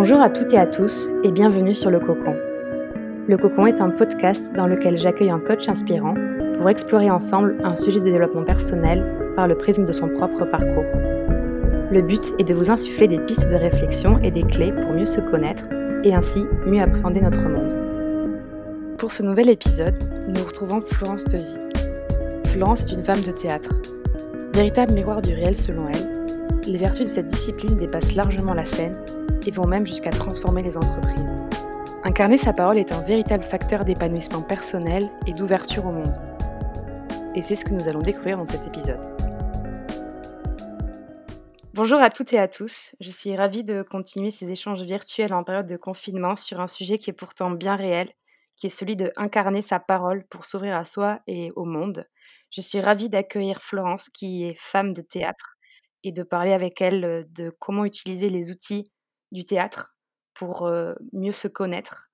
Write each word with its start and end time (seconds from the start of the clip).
Bonjour 0.00 0.20
à 0.20 0.30
toutes 0.30 0.52
et 0.52 0.58
à 0.58 0.64
tous 0.64 1.08
et 1.24 1.32
bienvenue 1.32 1.74
sur 1.74 1.90
Le 1.90 1.98
Cocon. 1.98 2.36
Le 3.26 3.36
Cocon 3.36 3.66
est 3.66 3.80
un 3.80 3.90
podcast 3.90 4.52
dans 4.54 4.68
lequel 4.68 4.96
j'accueille 4.96 5.32
un 5.32 5.40
coach 5.40 5.68
inspirant 5.68 6.14
pour 6.56 6.70
explorer 6.70 7.10
ensemble 7.10 7.56
un 7.64 7.74
sujet 7.74 7.98
de 7.98 8.04
développement 8.04 8.44
personnel 8.44 9.04
par 9.34 9.48
le 9.48 9.56
prisme 9.56 9.84
de 9.84 9.90
son 9.90 10.08
propre 10.10 10.44
parcours. 10.44 10.84
Le 11.90 12.00
but 12.00 12.32
est 12.38 12.44
de 12.44 12.54
vous 12.54 12.70
insuffler 12.70 13.08
des 13.08 13.18
pistes 13.18 13.50
de 13.50 13.56
réflexion 13.56 14.20
et 14.22 14.30
des 14.30 14.44
clés 14.44 14.70
pour 14.70 14.92
mieux 14.92 15.04
se 15.04 15.18
connaître 15.18 15.64
et 16.04 16.14
ainsi 16.14 16.46
mieux 16.64 16.80
appréhender 16.80 17.20
notre 17.20 17.48
monde. 17.48 17.74
Pour 18.98 19.10
ce 19.10 19.24
nouvel 19.24 19.50
épisode, 19.50 19.98
nous 20.28 20.44
retrouvons 20.44 20.80
Florence 20.80 21.24
Teuzy. 21.24 21.58
Florence 22.46 22.82
est 22.82 22.94
une 22.94 23.02
femme 23.02 23.22
de 23.22 23.32
théâtre. 23.32 23.74
Véritable 24.54 24.92
miroir 24.92 25.22
du 25.22 25.34
réel 25.34 25.56
selon 25.56 25.88
elle, 25.88 26.72
les 26.72 26.78
vertus 26.78 27.06
de 27.06 27.10
cette 27.10 27.26
discipline 27.26 27.74
dépassent 27.74 28.14
largement 28.14 28.54
la 28.54 28.64
scène 28.64 28.94
vont 29.50 29.66
même 29.66 29.86
jusqu'à 29.86 30.10
transformer 30.10 30.62
les 30.62 30.76
entreprises. 30.76 31.36
Incarner 32.04 32.38
sa 32.38 32.52
parole 32.52 32.78
est 32.78 32.92
un 32.92 33.00
véritable 33.00 33.44
facteur 33.44 33.84
d'épanouissement 33.84 34.42
personnel 34.42 35.10
et 35.26 35.32
d'ouverture 35.32 35.86
au 35.86 35.92
monde. 35.92 36.20
Et 37.34 37.42
c'est 37.42 37.54
ce 37.54 37.64
que 37.64 37.74
nous 37.74 37.88
allons 37.88 38.00
découvrir 38.00 38.36
dans 38.36 38.46
cet 38.46 38.66
épisode. 38.66 39.00
Bonjour 41.74 42.00
à 42.00 42.10
toutes 42.10 42.32
et 42.32 42.38
à 42.38 42.48
tous, 42.48 42.96
je 43.00 43.10
suis 43.10 43.36
ravie 43.36 43.62
de 43.62 43.82
continuer 43.82 44.30
ces 44.30 44.50
échanges 44.50 44.82
virtuels 44.82 45.32
en 45.32 45.44
période 45.44 45.68
de 45.68 45.76
confinement 45.76 46.34
sur 46.34 46.60
un 46.60 46.66
sujet 46.66 46.98
qui 46.98 47.10
est 47.10 47.12
pourtant 47.12 47.50
bien 47.50 47.76
réel, 47.76 48.10
qui 48.56 48.66
est 48.66 48.70
celui 48.70 48.96
de 48.96 49.12
incarner 49.16 49.62
sa 49.62 49.78
parole 49.78 50.24
pour 50.28 50.44
s'ouvrir 50.44 50.76
à 50.76 50.84
soi 50.84 51.20
et 51.26 51.52
au 51.54 51.64
monde. 51.64 52.08
Je 52.50 52.60
suis 52.60 52.80
ravie 52.80 53.08
d'accueillir 53.08 53.62
Florence 53.62 54.08
qui 54.08 54.44
est 54.44 54.58
femme 54.58 54.92
de 54.92 55.02
théâtre 55.02 55.56
et 56.02 56.10
de 56.10 56.22
parler 56.22 56.52
avec 56.52 56.80
elle 56.80 57.28
de 57.30 57.54
comment 57.60 57.84
utiliser 57.84 58.28
les 58.28 58.50
outils 58.50 58.90
du 59.32 59.44
théâtre 59.44 59.96
pour 60.34 60.70
mieux 61.12 61.32
se 61.32 61.48
connaître 61.48 62.10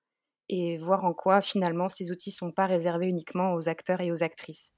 et 0.49 0.77
voir 0.77 1.05
en 1.05 1.13
quoi 1.13 1.41
finalement 1.41 1.89
ces 1.89 2.11
outils 2.11 2.29
ne 2.31 2.35
sont 2.35 2.51
pas 2.51 2.65
réservés 2.65 3.07
uniquement 3.07 3.53
aux 3.53 3.69
acteurs 3.69 4.01
et 4.01 4.11
aux 4.11 4.23
actrices. 4.23 4.73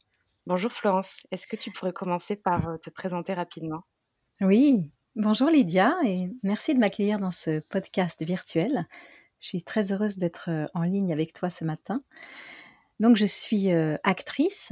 Bonjour 0.45 0.71
Florence, 0.71 1.21
est-ce 1.31 1.47
que 1.47 1.55
tu 1.55 1.71
pourrais 1.71 1.93
commencer 1.93 2.35
par 2.35 2.79
te 2.81 2.89
présenter 2.89 3.33
rapidement? 3.33 3.83
Oui, 4.41 4.91
bonjour 5.15 5.49
Lydia 5.49 5.95
et 6.05 6.29
merci 6.43 6.73
de 6.73 6.79
m'accueillir 6.79 7.19
dans 7.19 7.31
ce 7.31 7.59
podcast 7.59 8.23
virtuel. 8.23 8.85
Je 9.39 9.47
suis 9.47 9.63
très 9.63 9.91
heureuse 9.91 10.17
d'être 10.17 10.49
en 10.73 10.83
ligne 10.83 11.11
avec 11.11 11.33
toi 11.33 11.49
ce 11.49 11.65
matin. 11.65 12.01
Donc 12.99 13.17
je 13.17 13.25
suis 13.25 13.71
actrice, 14.03 14.69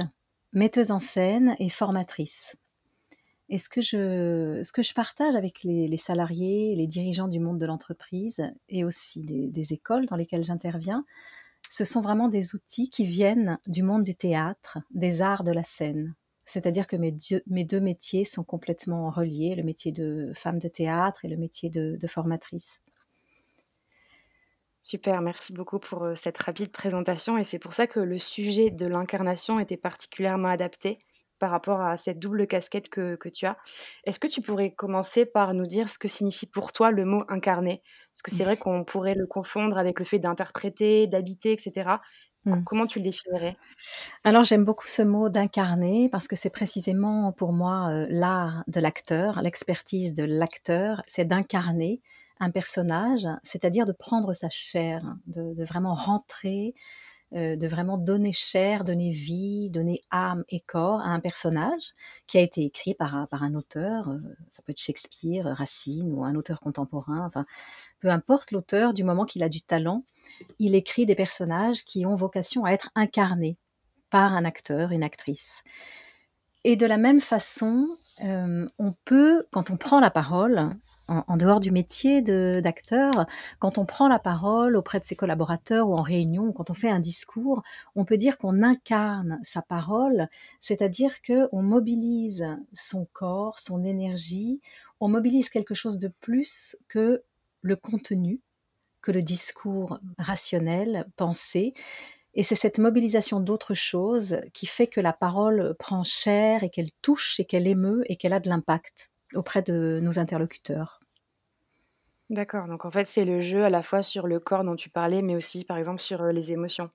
metteuse 0.54 0.92
en 0.92 1.00
scène 1.00 1.56
et 1.60 1.70
formatrice. 1.70 2.56
Et 3.50 3.60
ce 3.60 3.70
que 3.70 3.82
je, 3.82 4.62
ce 4.64 4.72
que 4.72 4.82
je 4.82 4.94
partage 4.94 5.36
avec 5.36 5.64
les, 5.64 5.98
salariés, 5.98 6.76
les 6.76 6.88
dirigeants 6.88 7.28
du 7.28 7.40
monde 7.40 7.60
de 7.60 7.66
l'entreprise 7.66 8.42
et 8.70 8.84
aussi 8.84 9.22
des, 9.22 9.74
écoles 9.74 10.08
dans 10.08 10.16
lesquelles 10.16 10.44
j'interviens, 10.44 11.06
ce 11.70 11.86
sont 11.86 12.02
vraiment 12.02 12.28
des 12.28 12.56
outils 12.56 12.90
qui 12.90 13.06
viennent 13.06 13.60
du 13.68 13.84
monde 13.84 14.04
du 14.04 14.16
théâtre, 14.16 14.80
des 14.92 15.22
arts 15.22 15.44
de 15.44 15.52
la 15.52 15.64
scène. 15.64 16.16
C'est-à-dire 16.46 16.88
que 16.88 16.96
mes 16.96 17.12
deux, 17.12 17.42
mes 17.48 17.64
deux 17.64 17.80
métiers 17.80 18.26
sont 18.26 18.44
complètement 18.44 19.10
reliés, 19.10 19.56
le 19.56 19.64
métier 19.64 19.92
de 19.92 20.32
femme 20.36 20.60
de 20.60 20.68
théâtre 20.68 21.26
et 21.26 21.28
le 21.28 21.38
métier 21.38 21.70
de, 21.70 21.98
de 22.00 22.08
formatrice. 22.08 22.80
Super, 24.80 25.22
merci 25.22 25.54
beaucoup 25.54 25.80
pour 25.80 26.08
cette 26.16 26.38
rapide 26.38 26.72
présentation 26.72 27.40
et 27.40 27.44
c'est 27.44 27.58
pour 27.58 27.74
ça 27.74 27.88
que 27.88 28.00
le 28.00 28.20
sujet 28.20 28.70
de 28.70 28.86
l'incarnation 28.86 29.60
était 29.60 29.78
particulièrement 29.78 30.50
adapté 30.50 31.00
par 31.40 31.52
rapport 31.52 31.82
à 31.82 31.98
cette 31.98 32.20
double 32.20 32.48
casquette 32.48 32.90
que, 32.90 33.16
que 33.16 33.30
tu 33.30 33.46
as. 33.46 33.58
Est-ce 34.06 34.20
que 34.20 34.28
tu 34.28 34.42
pourrais 34.42 34.72
commencer 34.72 35.26
par 35.26 35.54
nous 35.54 35.66
dire 35.66 35.90
ce 35.90 35.98
que 35.98 36.08
signifie 36.08 36.48
pour 36.48 36.72
toi 36.72 36.92
le 36.92 37.06
mot 37.06 37.24
incarner 37.28 37.82
Parce 38.12 38.22
que 38.22 38.32
c'est 38.32 38.44
vrai 38.44 38.58
qu'on 38.58 38.84
pourrait 38.84 39.16
le 39.16 39.28
confondre 39.28 39.78
avec 39.78 40.00
le 40.00 40.06
fait 40.06 40.20
d'interpréter, 40.20 41.08
d'habiter, 41.08 41.52
etc. 41.52 41.98
Mmh. 42.46 42.64
Comment 42.64 42.86
tu 42.86 43.00
le 43.00 43.06
définirais? 43.06 43.58
Alors 44.24 44.44
j'aime 44.44 44.66
beaucoup 44.66 44.88
ce 44.88 45.02
mot 45.02 45.30
d'incarner 45.30 46.10
parce 46.10 46.28
que 46.28 46.36
c'est 46.36 46.52
précisément 46.52 47.32
pour 47.32 47.54
moi 47.54 47.90
euh, 47.90 48.06
l'art 48.10 48.64
de 48.68 48.80
l'acteur, 48.80 49.42
l'expertise 49.42 50.14
de 50.14 50.24
l'acteur, 50.24 51.02
c'est 51.08 51.26
d'incarner 51.26 52.02
un 52.40 52.52
personnage, 52.52 53.26
c'est-à-dire 53.44 53.86
de 53.86 53.94
prendre 53.94 54.34
sa 54.34 54.50
chair, 54.50 55.16
de, 55.26 55.56
de 55.56 55.64
vraiment 55.64 55.96
rentrer 55.96 56.76
euh, 57.34 57.56
de 57.56 57.68
vraiment 57.68 57.98
donner 57.98 58.34
chair, 58.34 58.84
donner 58.84 59.12
vie, 59.12 59.70
donner 59.70 60.02
âme 60.12 60.44
et 60.50 60.60
corps 60.60 61.00
à 61.02 61.08
un 61.08 61.20
personnage 61.20 61.82
qui 62.28 62.38
a 62.38 62.42
été 62.42 62.64
écrit 62.64 62.94
par 62.94 63.16
un, 63.16 63.56
auteur, 63.56 64.10
euh, 64.10 64.20
ça 64.52 64.62
peut 64.64 64.72
être 64.72 64.80
Shakespeare, 64.80 65.46
Racine 65.46 66.14
ou 66.14 66.24
un 66.24 66.36
auteur 66.36 66.60
contemporain, 66.60 67.26
enfin, 67.26 67.46
peu 68.00 68.10
importe 68.10 68.52
l'auteur, 68.52 68.94
du 68.94 69.04
moment 69.04 69.26
qu'il 69.26 69.42
a 69.42 69.50
du 69.50 69.62
talent, 69.62 70.04
il 70.60 70.76
écrit 70.76 71.06
des 71.06 71.16
personnages 71.16 71.84
qui 71.84 72.06
ont 72.06 72.16
vocation 72.16 72.64
à 72.64 72.72
être 72.72 72.92
incarnés 72.94 73.58
par 74.12 74.34
un 74.34 74.46
acteur, 74.46 74.92
une 74.92 75.04
actrice. 75.04 75.64
Et 76.64 76.76
de 76.76 76.86
la 76.86 76.98
même 76.98 77.22
façon, 77.22 77.88
euh, 78.24 78.68
on 78.80 78.94
peut, 79.04 79.46
quand 79.52 79.72
on 79.72 79.78
prend 79.78 80.00
la 80.00 80.12
parole, 80.12 80.70
en, 81.08 81.38
dehors 81.38 81.60
du 81.60 81.72
métier 81.72 82.22
d'acteur, 82.22 83.26
quand 83.60 83.78
on 83.78 83.86
prend 83.86 84.08
la 84.08 84.20
parole 84.20 84.76
auprès 84.76 85.00
de 85.00 85.06
ses 85.06 85.16
collaborateurs 85.16 85.90
ou 85.90 85.94
en 85.96 86.02
réunion, 86.02 86.48
ou 86.48 86.54
quand 86.54 86.70
on 86.70 86.74
fait 86.74 86.90
un 86.90 87.00
discours, 87.00 87.64
on 87.96 88.06
peut 88.06 88.18
dire 88.18 88.38
qu'on 88.38 88.64
incarne 88.64 89.40
sa 89.44 89.62
parole, 89.62 90.28
c'est-à-dire 90.62 91.22
que 91.22 91.48
on 91.52 91.62
mobilise 91.62 92.46
son 92.74 93.08
corps, 93.14 93.60
son 93.60 93.84
énergie, 93.84 94.62
on 95.00 95.08
mobilise 95.08 95.50
quelque 95.50 95.76
chose 95.76 95.98
de 95.98 96.12
plus 96.22 96.76
que 96.88 97.24
le 97.62 97.76
contenu, 97.76 98.42
que 99.02 99.12
le 99.12 99.22
discours 99.22 100.00
rationnel, 100.18 101.06
pensé. 101.16 101.74
Et 102.34 102.44
c'est 102.44 102.56
cette 102.56 102.80
mobilisation 102.80 103.40
d'autre 103.40 103.74
chose 103.74 104.38
qui 104.54 104.66
fait 104.66 104.88
que 104.88 105.00
la 105.00 105.14
parole 105.14 105.76
prend 105.80 106.04
chair 106.04 106.64
et 106.64 106.70
qu'elle 106.70 106.92
touche 107.02 107.40
et 107.40 107.46
qu'elle 107.46 107.68
émeut 107.68 108.04
et 108.10 108.18
qu'elle 108.18 108.34
a 108.34 108.40
de 108.40 108.50
l'impact 108.50 109.12
auprès 109.36 109.62
de 109.62 110.00
nos 110.02 110.20
interlocuteurs. 110.20 111.00
D'accord, 112.30 112.68
donc 112.68 112.86
en 112.86 112.92
fait 112.92 113.06
c'est 113.06 113.26
le 113.26 113.42
jeu 113.42 113.64
à 113.64 113.70
la 113.72 113.82
fois 113.82 114.04
sur 114.04 114.28
le 114.28 114.40
corps 114.40 114.64
dont 114.64 114.76
tu 114.76 114.92
parlais, 114.92 115.24
mais 115.24 115.36
aussi 115.36 115.66
par 115.66 115.78
exemple 115.78 116.00
sur 116.00 116.22
euh, 116.22 116.32
les 116.32 116.52
émotions. 116.52 116.92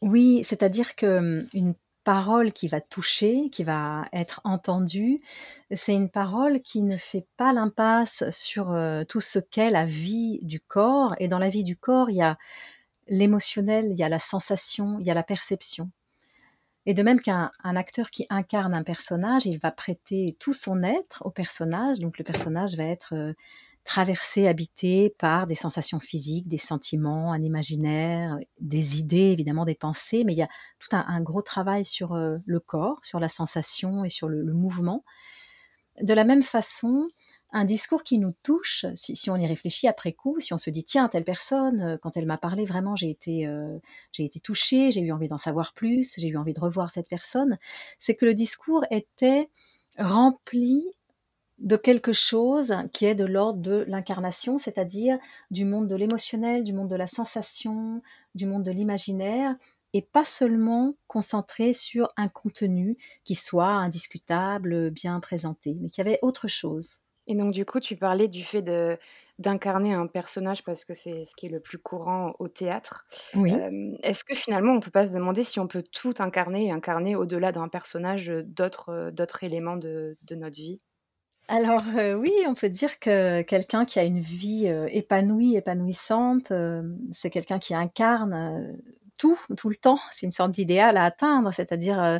Oui, 0.00 0.42
c'est-à-dire 0.44 0.94
que, 0.96 1.20
mmh, 1.20 1.48
une 1.54 1.74
parole 2.04 2.52
qui 2.52 2.68
va 2.68 2.80
toucher, 2.80 3.50
qui 3.50 3.64
va 3.64 4.06
être 4.12 4.40
entendue, 4.44 5.20
c'est 5.74 5.94
une 5.94 6.08
parole 6.10 6.62
qui 6.62 6.82
ne 6.82 6.96
fait 6.96 7.26
pas 7.36 7.52
l'impasse 7.52 8.24
sur, 8.30 8.72
heu, 8.72 9.04
tout 9.08 9.20
ce 9.20 9.38
qu'est 9.38 9.70
la 9.70 9.84
vie 9.86 10.38
du 10.42 10.60
corps 10.60 11.14
et 11.18 11.28
dans 11.28 11.38
la 11.38 11.50
vie 11.50 11.64
du 11.64 11.76
corps, 11.76 12.10
il 12.10 12.16
y 12.16 12.22
a 12.22 12.38
l'émotionnel, 13.08 13.88
il 13.90 13.98
y 13.98 14.04
a 14.04 14.08
la 14.10 14.20
sensation, 14.20 14.98
il 15.00 15.06
y 15.06 15.10
a 15.10 15.14
la 15.14 15.24
perception. 15.24 15.90
Et 16.88 16.94
de 16.94 17.02
même 17.02 17.20
qu'un 17.20 17.50
un 17.64 17.76
acteur 17.76 18.08
qui 18.10 18.26
incarne 18.30 18.72
un 18.72 18.82
personnage, 18.82 19.44
il 19.44 19.58
va 19.58 19.70
prêter 19.70 20.38
tout 20.40 20.54
son 20.54 20.82
être 20.82 21.22
au 21.26 21.30
personnage, 21.30 22.00
donc 22.00 22.16
le 22.16 22.24
personnage 22.24 22.76
va 22.76 22.84
être, 22.84 23.14
heu, 23.14 23.34
traversé, 23.84 24.48
habité 24.48 25.14
par 25.18 25.46
des 25.46 25.54
sensations 25.54 26.00
physiques, 26.00 26.48
des 26.48 26.56
sentiments, 26.56 27.34
un 27.34 27.42
imaginaire, 27.42 28.38
des 28.60 28.98
idées, 28.98 29.32
évidemment 29.32 29.66
des 29.66 29.74
pensées, 29.74 30.24
mais 30.24 30.32
il 30.32 30.38
y 30.38 30.42
a 30.42 30.48
tout 30.78 30.88
un 30.92 31.20
gros 31.20 31.42
travail 31.42 31.84
sur, 31.84 32.14
heu, 32.14 32.40
le 32.46 32.58
corps, 32.58 33.00
sur 33.02 33.20
la 33.20 33.28
sensation 33.28 34.02
et 34.04 34.10
sur 34.10 34.30
le 34.30 34.42
mouvement. 34.54 35.04
De 36.00 36.14
la 36.14 36.24
même 36.24 36.42
façon, 36.42 37.08
un 37.52 37.64
discours 37.64 38.02
qui 38.02 38.18
nous 38.18 38.32
touche, 38.42 38.84
si 38.94 39.30
on 39.30 39.36
y 39.36 39.46
réfléchit 39.46 39.88
après 39.88 40.12
coup, 40.12 40.38
si 40.40 40.52
on 40.54 40.58
se 40.58 40.70
dit: 40.70 40.84
«Tiens, 40.84 41.08
telle 41.08 41.24
personne, 41.24 41.80
heu, 41.94 41.98
quand 42.02 42.16
elle 42.16 42.26
m'a 42.26 42.38
parlé, 42.38 42.64
vraiment 42.66 42.96
j'ai 42.96 43.10
été, 43.10 43.46
heu, 43.46 43.80
j'ai 44.12 44.24
été 44.24 44.40
touchée, 44.40 44.90
j'ai 44.92 45.00
eu 45.00 45.12
envie 45.12 45.28
d'en 45.28 45.38
savoir 45.38 45.72
plus, 45.74 46.14
j'ai 46.18 46.28
eu 46.28 46.36
envie 46.36 46.54
de 46.54 46.60
revoir 46.60 46.90
cette 46.92 47.08
personne», 47.08 47.58
c'est 48.00 48.14
que 48.14 48.26
le 48.26 48.34
discours 48.34 48.84
était 48.90 49.48
rempli 49.98 50.84
de 51.58 51.76
quelque 51.76 52.12
chose 52.12 52.74
qui 52.92 53.04
est 53.06 53.14
de 53.16 53.24
l'ordre 53.24 53.60
de 53.60 53.84
l'incarnation, 53.88 54.58
c'est-à-dire 54.58 55.18
du 55.50 55.64
monde 55.64 55.88
de 55.88 55.96
l'émotionnel, 55.96 56.64
du 56.64 56.72
monde 56.72 56.88
de 56.90 56.96
la 56.96 57.06
sensation, 57.08 58.02
du 58.34 58.46
monde 58.46 58.62
de 58.64 58.70
l'imaginaire 58.72 59.56
et 59.94 60.02
pas 60.02 60.24
seulement 60.24 60.94
concentré 61.08 61.72
sur 61.74 62.12
un 62.16 62.28
contenu 62.28 62.96
qui 63.24 63.34
soit 63.34 63.68
indiscutable, 63.70 64.90
bien 64.90 65.18
présenté, 65.20 65.76
mais 65.80 65.90
qu'il 65.90 66.04
y 66.04 66.08
avait 66.08 66.18
autre 66.22 66.46
chose. 66.48 67.02
Et 67.28 67.34
donc 67.36 67.52
du 67.52 67.64
coup 67.64 67.80
tu 67.80 67.96
parlais 67.96 68.28
du 68.28 68.42
fait 68.44 68.62
de 68.62 68.98
d'incarner 69.38 69.94
un 69.94 70.08
personnage 70.08 70.64
parce 70.64 70.84
que 70.84 70.94
c'est 70.94 71.24
ce 71.24 71.36
qui 71.36 71.46
est 71.46 71.48
le 71.50 71.60
plus 71.60 71.78
courant 71.78 72.34
au 72.40 72.48
théâtre. 72.48 73.06
Oui. 73.34 73.62
Est-ce 74.02 74.24
que 74.24 74.34
finalement 74.34 74.72
on 74.74 74.80
peut 74.80 74.90
pas 74.90 75.06
se 75.06 75.12
demander 75.14 75.44
si 75.44 75.60
on 75.60 75.68
peut 75.68 75.82
tout 75.84 76.14
incarner 76.18 76.66
et 76.66 76.70
incarner 76.72 77.16
au-delà 77.16 77.52
d'un 77.52 77.68
personnage, 77.68 78.28
d'autres, 78.46 79.10
d'autres 79.12 79.44
éléments 79.44 79.76
de 79.76 80.16
de 80.22 80.34
notre 80.36 80.56
vie? 80.56 80.80
Alors, 81.50 81.82
oui, 82.20 82.32
on 82.46 82.54
peut 82.54 82.68
dire 82.68 82.98
que 83.00 83.40
quelqu'un 83.42 83.86
qui 83.86 83.98
a 83.98 84.04
une 84.04 84.20
vie, 84.20 84.66
épanouie, 84.90 85.56
épanouissante, 85.56 86.52
c'est 87.12 87.30
quelqu'un 87.30 87.58
qui 87.58 87.74
incarne, 87.74 88.76
tout, 89.18 89.38
tout 89.56 89.68
le 89.68 89.76
temps. 89.76 89.98
C'est 90.12 90.26
une 90.26 90.32
sorte 90.32 90.52
d'idéal 90.52 90.96
à 90.96 91.04
atteindre, 91.04 91.52
c'est-à-dire, 91.54 92.00
heu 92.02 92.16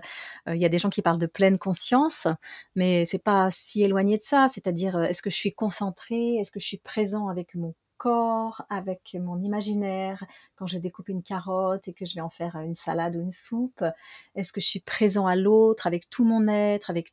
heu, 0.48 0.54
il 0.56 0.60
y 0.60 0.64
a 0.66 0.68
des 0.68 0.78
gens 0.78 0.90
qui 0.90 1.02
parlent 1.02 1.18
de 1.18 1.26
pleine 1.26 1.58
conscience, 1.58 2.26
mais 2.74 3.04
c'est 3.06 3.18
pas 3.22 3.50
si 3.50 3.82
éloigné 3.82 4.18
de 4.18 4.22
ça. 4.22 4.48
C'est-à-dire, 4.52 4.96
heu, 4.98 5.04
est-ce 5.04 5.22
que 5.22 5.30
je 5.30 5.36
suis 5.36 5.54
concentré? 5.54 6.36
Est-ce 6.36 6.52
que 6.52 6.60
je 6.60 6.66
suis 6.66 6.78
présent 6.78 7.28
avec 7.28 7.54
mon 7.54 7.74
corps, 7.96 8.64
avec 8.70 9.16
mon 9.20 9.40
imaginaire, 9.42 10.24
quand 10.56 10.66
je 10.66 10.78
découpe 10.78 11.08
une 11.08 11.22
carotte 11.22 11.88
et 11.88 11.94
que 11.94 12.04
je 12.06 12.14
vais 12.14 12.20
en 12.20 12.30
faire 12.30 12.56
une 12.56 12.76
salade 12.76 13.16
ou 13.16 13.20
une 13.22 13.30
soupe? 13.32 13.84
Est-ce 14.34 14.52
que 14.52 14.60
je 14.60 14.66
suis 14.68 14.80
présent 14.80 15.26
à 15.26 15.36
l'autre 15.36 15.86
avec 15.86 16.08
tout 16.10 16.24
mon 16.24 16.46
être, 16.48 16.90
avec 16.90 17.12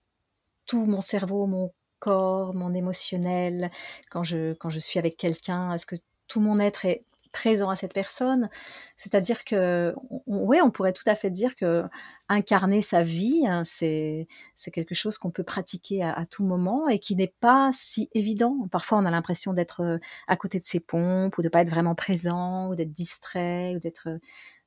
tout 0.66 0.86
mon 0.86 1.02
cerveau, 1.02 1.48
mon 1.48 1.74
corps, 2.00 2.54
mon 2.54 2.74
émotionnel? 2.74 3.72
Quand 4.12 4.24
je 4.24 4.54
quand 4.56 4.70
je 4.70 4.80
suis 4.80 5.00
avec 5.00 5.18
quelqu'un, 5.18 5.74
est-ce 5.74 5.86
que 5.86 5.96
tout 6.28 6.40
mon 6.42 6.60
être 6.60 6.86
est 6.86 7.06
présent 7.36 7.70
à 7.70 7.76
cette 7.76 7.94
personne? 7.94 8.50
C'est-à-dire 8.98 9.46
qu'on 9.46 9.94
on 10.28 10.50
on 10.64 10.72
pourrait 10.72 10.94
tout 10.94 11.04
à 11.08 11.16
fait 11.16 11.30
dire 11.30 11.54
qu'incarner 11.56 12.82
sa 12.82 13.04
vie, 13.04 13.46
hein, 13.48 13.64
c'est 13.66 14.28
quelque 14.74 14.96
chose 14.96 15.18
qu'on 15.20 15.32
peut 15.32 15.44
pratiquer 15.44 16.04
à 16.04 16.26
tout 16.30 16.44
moment 16.46 16.88
et 16.90 17.00
qui 17.00 17.16
n'est 17.16 17.34
pas 17.42 17.72
si 17.74 18.10
évident. 18.14 18.68
Parfois, 18.72 18.98
on 19.00 19.06
a 19.06 19.12
l'impression 19.12 19.54
d'être, 19.54 19.82
heu, 19.84 20.00
à 20.28 20.38
côté 20.38 20.60
de 20.60 20.66
ses 20.66 20.80
pompes 20.80 21.38
ou 21.38 21.42
de 21.44 21.50
pas 21.50 21.62
être 21.62 21.70
vraiment 21.70 21.96
présent 21.96 22.70
ou 22.70 22.76
d'être 22.76 22.94
distrait 22.94 23.76
ou 23.76 23.80
d'être, 23.80 24.08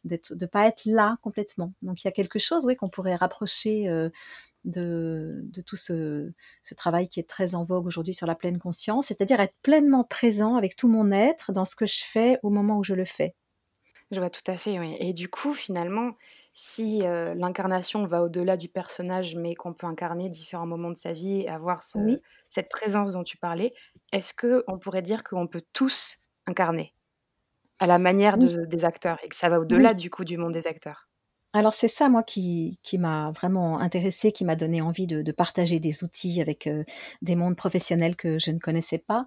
d'être 0.05 0.35
de 0.35 0.47
pas 0.47 0.67
être 0.69 0.82
là 0.87 1.17
complètement. 1.23 1.73
Donc 1.82 2.03
il 2.05 2.06
y 2.06 2.09
a 2.09 2.12
quelque 2.12 2.38
chose, 2.38 2.65
oui, 2.67 2.76
qu'on 2.76 2.88
pourrait 2.88 3.17
rapprocher, 3.17 3.88
heu, 3.88 4.12
de 4.64 5.40
de 5.44 5.60
tout 5.62 5.76
ce 5.76 6.32
ce 6.62 6.75
travail 6.75 7.08
qui 7.08 7.20
est 7.20 7.28
très 7.28 7.55
en 7.55 7.64
vogue 7.64 7.87
aujourd'hui 7.87 8.14
sur 8.14 8.26
la 8.26 8.34
pleine 8.37 8.58
conscience, 8.58 9.06
c'est-à-dire 9.08 9.40
être 9.40 9.56
pleinement 9.62 10.05
présent 10.05 10.56
avec 10.56 10.76
tout 10.76 10.88
mon 10.88 11.10
être 11.12 11.52
dans 11.52 11.64
ce 11.64 11.76
que 11.76 11.87
je 11.87 12.05
fais 12.05 12.38
au 12.43 12.50
moment 12.50 12.78
où 12.78 12.84
je 12.84 12.94
le 12.94 13.05
fais. 13.05 13.34
Je 14.10 14.20
vois 14.20 14.31
tout 14.31 14.43
à 14.50 14.56
fait, 14.56 14.78
oui 14.81 14.96
et 15.00 15.12
du 15.12 15.28
coup, 15.28 15.52
finalement, 15.55 16.12
si, 16.55 17.02
heu, 17.05 17.34
l'incarnation 17.34 18.06
va 18.06 18.22
au-delà 18.22 18.56
du 18.56 18.69
personnage, 18.69 19.37
mais 19.37 19.55
qu'on 19.55 19.75
peut 19.75 19.87
incarner 19.87 20.28
différents 20.31 20.66
moments 20.66 20.90
de 20.90 20.96
sa 20.96 21.12
vie 21.12 21.43
et 21.43 21.49
avoir 21.49 21.82
ce 21.82 21.99
Oui, 21.99 22.22
cette 22.49 22.70
présence 22.70 23.12
dont 23.12 23.25
tu 23.25 23.37
parlais, 23.37 23.75
est-ce 24.12 24.32
qu'on 24.34 24.78
pourrait 24.78 25.02
dire 25.02 25.22
qu'on 25.25 25.46
peut 25.46 25.62
tous 25.75 26.16
incarner? 26.46 26.94
À 27.81 27.87
la 27.88 27.99
manière 27.99 28.37
oui, 28.37 28.38
de 28.38 28.66
des 28.66 28.84
acteurs 28.87 29.19
et 29.25 29.28
que 29.31 29.37
ça 29.37 29.49
va 29.50 29.60
au-delà 29.60 29.94
oui. 29.94 29.94
du 29.94 30.10
coup 30.10 30.25
du 30.25 30.38
monde 30.38 30.55
des 30.55 30.66
acteurs? 30.69 31.07
Alors 31.55 31.75
c'est 31.75 31.89
ça 31.89 32.09
moi 32.09 32.23
qui 32.23 32.79
qui 32.83 32.99
m'a 32.99 33.31
vraiment 33.33 33.79
intéressée, 33.81 34.33
qui 34.33 34.45
m'a 34.45 34.56
donné 34.56 34.83
envie 34.83 35.06
de 35.06 35.33
partager 35.33 35.81
des 35.81 36.05
outils 36.05 36.41
avec, 36.41 36.69
des 37.23 37.37
mondes 37.37 37.56
professionnels 37.56 38.17
que 38.17 38.39
je 38.39 38.50
ne 38.50 38.59
connaissais 38.59 38.99
pas. 38.99 39.27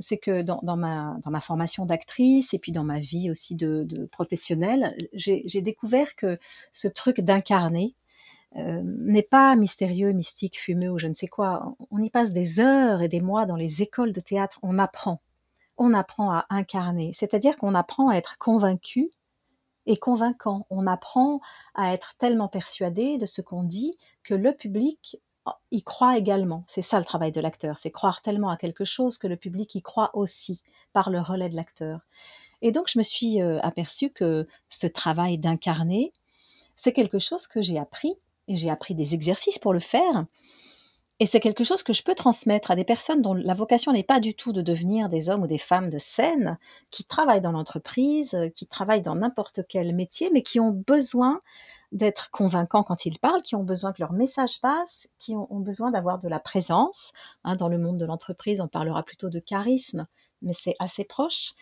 C'est 0.00 0.18
que 0.18 0.42
dans 0.42 0.60
dans 0.62 0.76
ma 0.76 1.18
dans 1.24 1.30
ma 1.32 1.40
formation 1.42 1.86
d'actrice 1.86 2.54
et 2.54 2.58
puis 2.58 2.72
dans 2.72 2.84
ma 2.84 3.00
vie 3.00 3.30
aussi 3.30 3.56
de 3.56 3.84
de 3.86 4.06
professionnelle, 4.06 4.96
j'ai 5.14 5.62
découvert 5.62 6.16
que 6.16 6.38
ce 6.72 6.88
truc 6.88 7.20
d'incarner, 7.20 7.96
heu, 8.58 8.82
n'est 8.84 9.22
pas 9.22 9.56
mystérieux, 9.56 10.12
mystique, 10.12 10.58
fumeux 10.60 10.90
ou 10.92 10.98
je 10.98 11.08
ne 11.08 11.14
sais 11.14 11.28
quoi. 11.28 11.76
On 11.90 11.98
y 12.02 12.10
passe 12.10 12.32
des 12.32 12.60
heures 12.60 13.02
et 13.02 13.08
des 13.08 13.20
mois 13.22 13.46
dans 13.46 13.56
les 13.56 13.82
écoles 13.82 14.12
de 14.12 14.20
théâtre, 14.20 14.58
on 14.62 14.78
apprend. 14.80 15.22
On 15.78 15.94
apprend 15.94 16.32
à 16.32 16.46
incarner, 16.50 17.12
c'est-à-dire 17.14 17.56
qu'on 17.58 17.74
apprend 17.76 18.10
à 18.10 18.16
être 18.16 18.38
convaincu 18.38 19.10
et 19.86 19.96
convaincant. 19.96 20.66
On 20.70 20.86
apprend 20.86 21.40
à 21.74 21.92
être 21.92 22.14
tellement 22.18 22.48
persuadé 22.48 23.18
de 23.18 23.26
ce 23.26 23.40
qu'on 23.40 23.62
dit 23.62 23.96
que 24.22 24.34
le 24.34 24.52
public 24.52 25.18
y 25.70 25.82
croit 25.82 26.16
également. 26.16 26.64
C'est 26.68 26.82
ça 26.82 26.98
le 26.98 27.04
travail 27.04 27.32
de 27.32 27.40
l'acteur, 27.40 27.78
c'est 27.78 27.90
croire 27.90 28.22
tellement 28.22 28.50
à 28.50 28.56
quelque 28.56 28.84
chose 28.84 29.18
que 29.18 29.26
le 29.26 29.36
public 29.36 29.74
y 29.74 29.82
croit 29.82 30.10
aussi 30.14 30.62
par 30.92 31.10
le 31.10 31.20
relais 31.20 31.48
de 31.48 31.56
l'acteur. 31.56 32.00
Et 32.60 32.70
donc 32.70 32.88
je 32.88 32.98
me 32.98 33.02
suis, 33.02 33.40
heu, 33.42 33.58
aperçue 33.64 34.10
que 34.10 34.46
ce 34.68 34.86
travail 34.86 35.38
d'incarner, 35.38 36.12
c'est 36.76 36.92
quelque 36.92 37.18
chose 37.18 37.46
que 37.46 37.60
j'ai 37.60 37.78
appris 37.78 38.14
et 38.48 38.56
j'ai 38.56 38.70
appris 38.70 38.94
des 38.94 39.14
exercices 39.14 39.58
pour 39.58 39.72
le 39.72 39.80
faire 39.80 40.26
et 41.22 41.26
c'est 41.26 41.38
quelque 41.38 41.62
chose 41.62 41.84
que 41.84 41.92
je 41.92 42.02
peux 42.02 42.16
transmettre 42.16 42.72
à 42.72 42.74
des 42.74 42.82
personnes 42.82 43.22
dont 43.22 43.32
la 43.32 43.54
vocation 43.54 43.92
n'est 43.92 44.02
pas 44.02 44.18
du 44.18 44.34
tout 44.34 44.52
de 44.52 44.60
devenir 44.60 45.08
des 45.08 45.30
hommes 45.30 45.44
ou 45.44 45.46
des 45.46 45.56
femmes 45.56 45.88
de 45.88 45.98
scène, 45.98 46.58
qui 46.90 47.04
travaillent 47.04 47.40
dans 47.40 47.52
l'entreprise, 47.52 48.34
heu, 48.34 48.48
qui 48.48 48.66
travaillent 48.66 49.02
dans 49.02 49.14
n'importe 49.14 49.60
quel 49.68 49.94
métier, 49.94 50.30
mais 50.32 50.42
qui 50.42 50.58
ont 50.58 50.72
besoin 50.72 51.40
d'être 51.92 52.32
convaincants 52.32 52.82
quand 52.82 53.06
ils 53.06 53.20
parlent, 53.20 53.42
qui 53.42 53.54
ont 53.54 53.62
besoin 53.62 53.92
que 53.92 54.02
leur 54.02 54.12
message 54.12 54.60
passe, 54.60 55.06
qui 55.20 55.36
ont 55.36 55.46
ont 55.54 55.60
besoin 55.60 55.92
d'avoir 55.92 56.18
de 56.18 56.26
la 56.26 56.40
présence. 56.40 57.12
Hein, 57.44 57.54
dans 57.54 57.68
le 57.68 57.78
monde 57.78 57.98
de 57.98 58.04
l'entreprise, 58.04 58.60
on 58.60 58.66
parlera 58.66 59.04
plutôt 59.04 59.28
de 59.28 59.38
charisme, 59.38 60.08
mais 60.42 60.54
c'est 60.54 60.74
assez 60.80 61.04
proche 61.04 61.52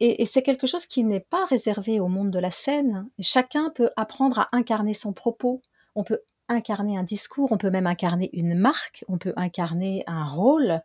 et 0.00 0.22
et 0.22 0.26
c'est 0.26 0.42
quelque 0.42 0.66
chose 0.66 0.86
qui 0.86 1.04
n'est 1.04 1.20
pas 1.20 1.44
réservé 1.46 2.00
au 2.00 2.08
monde 2.08 2.30
de 2.30 2.38
la 2.38 2.50
scène. 2.50 3.10
Chacun 3.20 3.70
peut 3.70 3.90
apprendre 3.96 4.38
à 4.38 4.48
incarner 4.52 4.94
son 4.94 5.12
propos. 5.12 5.60
On 5.94 6.04
peut 6.04 6.20
incarner 6.48 6.96
un 6.96 7.02
discours, 7.02 7.52
on 7.52 7.58
peut 7.58 7.70
même 7.70 7.86
incarner 7.86 8.30
une 8.32 8.54
marque, 8.54 9.04
on 9.08 9.18
peut 9.18 9.32
incarner 9.36 10.04
un 10.06 10.24
rôle 10.24 10.82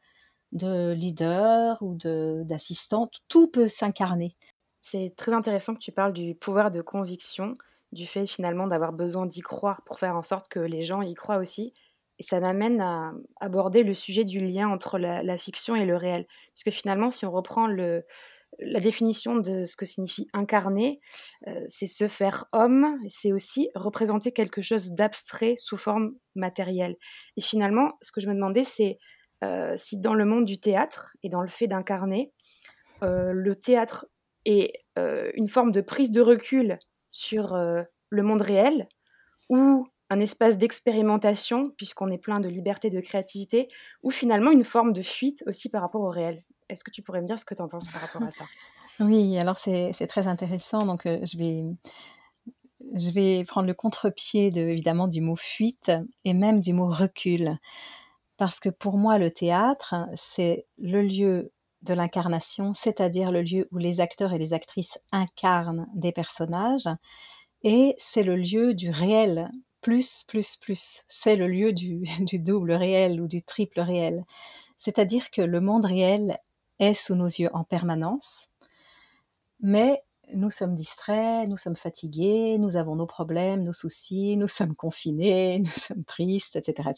de 0.51 0.93
leader 0.93 1.77
ou 1.81 1.95
d'assistante, 1.95 3.21
tout 3.27 3.47
peut 3.47 3.67
s'incarner. 3.67 4.35
C'est 4.81 5.13
très 5.15 5.33
intéressant 5.33 5.73
que 5.73 5.79
tu 5.79 5.91
parles 5.91 6.13
du 6.13 6.35
pouvoir 6.35 6.71
de 6.71 6.81
conviction, 6.81 7.53
du 7.91 8.05
fait 8.07 8.25
finalement 8.27 8.67
d'avoir 8.67 8.93
besoin 8.93 9.25
d'y 9.25 9.41
croire 9.41 9.81
pour 9.83 9.99
faire 9.99 10.15
en 10.15 10.23
sorte 10.23 10.47
que 10.49 10.59
les 10.59 10.83
gens 10.83 11.01
y 11.01 11.13
croient 11.15 11.37
aussi 11.37 11.73
et 12.19 12.23
ça 12.23 12.39
m'amène 12.39 12.79
à 12.81 13.13
aborder 13.41 13.83
le 13.83 13.93
sujet 13.93 14.23
du 14.23 14.39
lien 14.39 14.69
entre 14.69 14.99
la 14.99 15.23
la 15.23 15.37
fiction 15.37 15.75
et 15.75 15.85
le 15.85 15.95
réel. 15.95 16.27
Parce 16.53 16.63
que 16.63 16.71
finalement, 16.71 17.11
si 17.11 17.25
on 17.25 17.31
reprend 17.31 17.67
le 17.67 18.05
la 18.59 18.79
définition 18.79 19.35
de 19.35 19.65
ce 19.65 19.75
que 19.75 19.85
signifie 19.85 20.27
incarner, 20.33 20.99
heu, 21.47 21.65
c'est 21.69 21.87
se 21.87 22.07
faire 22.07 22.45
homme, 22.53 22.97
c'est 23.09 23.31
aussi 23.33 23.69
représenter 23.75 24.31
quelque 24.31 24.61
chose 24.61 24.91
d'abstrait 24.93 25.55
sous 25.57 25.77
forme 25.77 26.13
matérielle 26.35 26.95
et 27.37 27.41
finalement, 27.41 27.93
ce 28.01 28.11
que 28.11 28.21
je 28.21 28.27
me 28.27 28.33
demandais, 28.35 28.63
c'est, 28.63 28.97
heu, 29.43 29.73
si 29.77 29.99
dans 29.99 30.13
le 30.15 30.25
monde 30.25 30.45
du 30.45 30.59
théâtre 30.59 31.15
et 31.23 31.29
dans 31.29 31.41
le 31.41 31.47
fait 31.49 31.67
d'incarner, 31.67 32.33
heu, 33.03 33.31
le 33.33 33.55
théâtre 33.55 34.07
est, 34.45 34.73
une 35.35 35.47
forme 35.47 35.71
de 35.71 35.81
prise 35.81 36.11
de 36.11 36.21
recul 36.21 36.77
sur, 37.11 37.55
le 38.09 38.23
monde 38.23 38.41
réel 38.41 38.87
ou 39.49 39.87
un 40.09 40.19
espace 40.19 40.57
d'expérimentation 40.57 41.71
puisqu'on 41.77 42.11
est 42.11 42.17
plein 42.19 42.39
de 42.39 42.49
liberté, 42.49 42.89
de 42.91 43.01
créativité 43.01 43.67
ou 44.03 44.11
finalement 44.11 44.51
une 44.51 44.63
forme 44.65 44.93
de 44.93 45.01
fuite 45.01 45.43
aussi 45.47 45.69
par 45.69 45.81
rapport 45.81 46.01
au 46.03 46.09
réel? 46.09 46.43
Est-ce 46.69 46.83
que 46.83 46.91
tu 46.91 47.01
pourrais 47.01 47.21
me 47.21 47.27
dire 47.27 47.39
ce 47.39 47.45
que 47.45 47.55
tu 47.55 47.61
en 47.61 47.67
penses 47.67 47.89
par 47.89 48.01
rapport 48.01 48.23
à 48.23 48.31
ça? 48.31 48.45
Oui, 48.99 49.37
alors 49.39 49.59
c'est 49.59 50.07
très 50.07 50.27
intéressant 50.27 50.85
donc 50.85 51.07
heu, 51.07 51.19
je 51.23 51.37
vais 51.37 51.63
je 52.95 53.09
vais 53.11 53.43
prendre 53.45 53.67
le 53.67 53.73
contre-pied 53.73 54.51
de 54.51 54.61
évidemment 54.61 55.07
du 55.07 55.21
mot 55.21 55.35
«fuite» 55.35 55.91
et 56.25 56.33
même 56.33 56.59
du 56.59 56.73
mot 56.73 56.87
«recul». 56.87 57.57
Parce 58.37 58.59
que 58.59 58.69
pour 58.69 58.97
moi, 58.97 59.17
le 59.17 59.31
théâtre, 59.31 59.95
c'est 60.15 60.65
le 60.77 61.01
lieu 61.01 61.51
de 61.81 61.93
l'incarnation, 61.93 62.73
c'est-à-dire 62.73 63.31
le 63.31 63.41
lieu 63.41 63.67
où 63.71 63.77
les 63.77 63.99
acteurs 63.99 64.33
et 64.33 64.37
les 64.37 64.53
actrices 64.53 64.97
incarnent 65.11 65.87
des 65.93 66.11
personnages 66.11 66.89
et 67.63 67.95
c'est 67.97 68.23
le 68.23 68.35
lieu 68.35 68.73
du 68.73 68.89
réel, 68.89 69.49
plus, 69.81 70.23
plus, 70.27 70.57
plus. 70.57 71.01
C'est 71.07 71.35
le 71.35 71.47
lieu 71.47 71.73
du 71.73 72.03
double 72.39 72.73
réel 72.73 73.21
ou 73.21 73.27
du 73.27 73.43
triple 73.43 73.81
réel. 73.81 74.25
C'est-à-dire 74.77 75.31
que 75.31 75.41
le 75.41 75.61
monde 75.61 75.85
réel 75.85 76.39
sous 76.93 77.15
nos 77.15 77.27
yeux 77.27 77.49
en 77.53 77.63
permanence, 77.63 78.49
mais 79.61 80.03
nous 80.33 80.49
sommes 80.49 80.75
distraits, 80.75 81.47
nous 81.47 81.57
sommes 81.57 81.75
fatigués, 81.75 82.57
nous 82.57 82.75
avons 82.75 82.95
nos 82.95 83.05
problèmes, 83.05 83.63
nos 83.63 83.73
soucis, 83.73 84.37
nous 84.37 84.47
sommes 84.47 84.75
confinés, 84.75 85.59
nous 85.63 85.69
sommes 85.71 86.03
tristes, 86.05 86.55
et 86.55 86.63
cetera, 86.63 86.93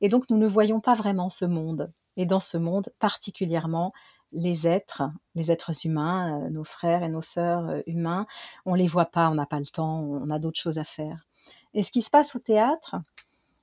et 0.00 0.08
donc 0.08 0.30
nous 0.30 0.38
ne 0.38 0.46
voyons 0.46 0.80
pas 0.80 0.94
vraiment 0.94 1.30
ce 1.30 1.44
monde. 1.44 1.92
Et 2.16 2.26
dans 2.26 2.40
ce 2.40 2.58
monde, 2.58 2.90
particulièrement 2.98 3.92
les 4.32 4.66
êtres, 4.66 5.02
les 5.34 5.50
êtres 5.50 5.72
humains, 5.86 6.46
heu, 6.46 6.50
nos 6.50 6.64
frères 6.64 7.02
et 7.02 7.08
nos 7.08 7.22
sœurs, 7.22 7.68
heu, 7.70 7.82
humains, 7.86 8.26
on 8.66 8.74
les 8.74 8.86
voit 8.86 9.06
pas, 9.06 9.28
on 9.30 9.34
n'a 9.34 9.46
pas 9.46 9.60
le 9.60 9.66
temps, 9.66 10.00
on 10.00 10.30
a 10.30 10.38
d'autres 10.38 10.60
choses 10.60 10.78
à 10.78 10.84
faire. 10.84 11.26
Et 11.74 11.82
ce 11.82 11.90
qui 11.90 12.02
se 12.02 12.10
passe 12.10 12.34
au 12.36 12.38
théâtre, 12.38 12.96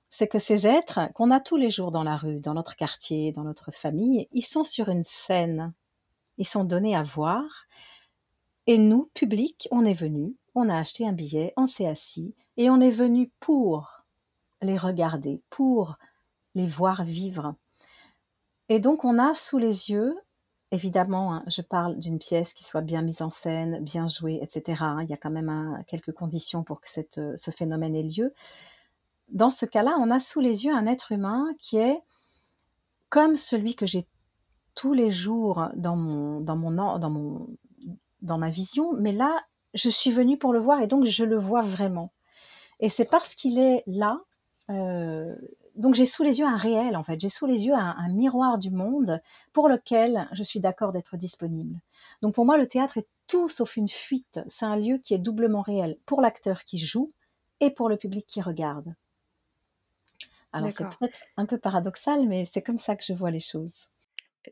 c'est 0.10 0.28
que 0.28 0.40
ces 0.40 0.68
êtres 0.68 1.00
qu'on 1.14 1.32
a 1.32 1.40
tous 1.40 1.58
les 1.58 1.72
jours 1.72 1.92
dans 1.92 2.04
la 2.04 2.18
rue, 2.18 2.40
dans 2.40 2.54
notre 2.54 2.76
quartier, 2.76 3.32
dans 3.32 3.44
notre 3.44 3.72
famille, 3.72 4.28
ils 4.32 4.46
sont 4.46 4.64
sur 4.64 4.90
une 4.90 5.06
scène. 5.06 5.74
Ils 6.38 6.48
sont 6.48 6.64
donnés 6.64 6.96
à 6.96 7.04
voir 7.04 7.44
et 8.68 8.78
nous, 8.78 9.10
public, 9.14 9.68
on 9.72 9.84
est 9.84 9.94
venu, 9.94 10.36
on 10.56 10.70
a 10.70 10.78
acheté 10.78 11.08
un 11.08 11.12
billet, 11.12 11.54
on 11.58 11.68
s'est 11.68 11.88
assis 11.88 12.36
et 12.56 12.70
on 12.70 12.80
est 12.82 12.92
venu 12.92 13.32
pour 13.40 14.04
les 14.62 14.78
regarder, 14.78 15.42
pour 15.50 15.98
les 16.56 16.68
voir 16.68 17.04
vivre. 17.04 17.56
Et 18.70 18.80
donc 18.80 19.04
on 19.04 19.18
a 19.20 19.34
sous 19.36 19.58
les 19.58 19.90
yeux, 19.90 20.16
évidemment, 20.72 21.34
hein, 21.34 21.44
je 21.48 21.62
parle 21.62 22.00
d'une 22.00 22.20
pièce 22.20 22.54
qui 22.54 22.64
soit 22.64 22.82
bien 22.82 23.02
mise 23.02 23.22
en 23.22 23.32
scène, 23.32 23.84
bien 23.84 24.08
jouée, 24.08 24.40
et 24.42 24.48
cetera, 24.48 24.86
hein. 24.86 25.04
Il 25.04 25.10
y 25.10 25.14
a 25.14 25.18
quand 25.18 25.32
même 25.32 25.84
quelques 25.88 26.14
conditions 26.14 26.64
pour 26.64 26.80
que 26.80 26.88
heu, 27.18 27.36
ce 27.36 27.52
phénomène 27.52 27.96
ait 27.96 28.04
lieu. 28.04 28.34
Dans 29.32 29.52
ce 29.52 29.66
cas-là, 29.66 29.96
on 30.00 30.12
a 30.12 30.20
sous 30.20 30.40
les 30.40 30.66
yeux 30.66 30.74
un 30.74 30.86
être 30.86 31.12
humain 31.12 31.48
qui 31.60 31.78
est 31.78 32.02
comme 33.10 33.38
celui 33.38 33.76
que 33.76 33.86
j'ai 33.86 34.06
tous 34.76 34.94
les 34.94 35.12
jours 35.12 35.68
dans 35.76 35.96
mon 35.96 36.42
dans 36.42 36.56
mon 36.58 36.72
dans 37.00 37.10
mon 37.10 37.48
dans 38.22 38.38
ma 38.38 38.50
vision, 38.50 38.94
mais 38.94 39.14
là, 39.14 39.42
je 39.74 39.90
suis 39.90 40.12
venue 40.12 40.38
pour 40.38 40.54
le 40.54 40.60
voir 40.60 40.82
et 40.82 40.88
donc 40.88 41.06
je 41.06 41.24
le 41.26 41.38
vois 41.38 41.64
vraiment 41.64 42.12
et 42.80 42.90
c'est 42.90 43.06
parce 43.06 43.36
qu'il 43.36 43.60
est 43.60 43.84
là, 43.88 44.22
heu, 44.70 45.36
donc 45.76 45.96
j'ai 45.96 46.06
sous 46.06 46.24
les 46.24 46.40
yeux 46.40 46.46
un 46.46 46.58
réel, 46.58 46.98
en 46.98 47.04
fait. 47.04 47.20
J'ai 47.20 47.30
sous 47.30 47.46
les 47.46 47.66
yeux 47.66 47.74
un 47.76 48.10
miroir 48.10 48.58
du 48.58 48.72
monde 48.72 49.22
pour 49.54 49.70
lequel 49.70 50.28
je 50.34 50.44
suis 50.44 50.60
d'accord 50.60 50.92
d'être 50.94 51.18
disponible. 51.18 51.80
Donc 52.22 52.36
pour 52.36 52.46
moi, 52.46 52.58
le 52.58 52.68
théâtre 52.68 52.98
est 52.98 53.08
tout 53.28 53.50
sauf 53.50 53.78
une 53.78 53.90
fuite. 53.90 54.40
C'est 54.50 54.66
un 54.66 54.76
lieu 54.78 54.98
qui 55.00 55.14
est 55.14 55.20
doublement 55.20 55.62
réel 55.62 55.98
pour 56.06 56.22
l'acteur 56.22 56.64
qui 56.66 56.78
joue 56.80 57.14
et 57.62 57.72
pour 57.72 57.90
le 57.90 57.98
public 57.98 58.26
qui 58.28 58.42
regarde. 58.42 58.96
Alors 60.54 60.72
c'est 60.72 60.86
D'accord. 60.86 61.00
peut-être 61.00 61.18
un 61.38 61.48
peu 61.48 61.58
paradoxal, 61.58 62.28
mais 62.28 62.46
c'est 62.54 62.62
comme 62.62 62.78
ça 62.78 62.96
que 62.96 63.04
je 63.04 63.14
vois 63.14 63.32
les 63.32 63.40
choses. 63.40 63.90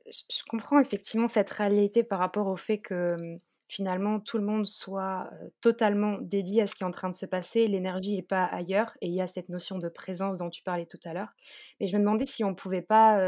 je 0.05 0.21
je 0.31 0.43
comprends 0.47 0.79
effectivement 0.79 1.27
cette 1.27 1.49
réalité 1.49 2.03
par 2.03 2.19
rapport 2.19 2.47
au 2.47 2.55
fait 2.55 2.79
que, 2.79 3.15
mmh, 3.15 3.37
finalement 3.69 4.19
tout 4.21 4.37
le 4.37 4.45
monde 4.45 4.65
soit, 4.65 5.29
totalement 5.61 6.17
dédié 6.21 6.61
à 6.63 6.67
ce 6.67 6.75
qui 6.75 6.83
est 6.83 6.85
en 6.85 6.91
train 6.91 7.09
de 7.09 7.15
se 7.15 7.25
passer. 7.25 7.67
L'énergie 7.67 8.17
est 8.17 8.21
pas 8.21 8.45
ailleurs 8.45 8.93
et 9.01 9.07
il 9.07 9.13
y 9.13 9.21
a 9.21 9.27
cette 9.27 9.49
notion 9.49 9.77
de 9.77 9.89
présence 9.89 10.37
dont 10.39 10.49
tu 10.49 10.63
parlais 10.63 10.85
tout 10.85 10.99
à 11.05 11.13
l'heure. 11.13 11.33
Mais 11.79 11.87
je 11.87 11.93
me 11.97 11.99
demandais 12.01 12.25
si 12.25 12.43
on 12.45 12.55
pouvait 12.55 12.81
pas, 12.81 13.27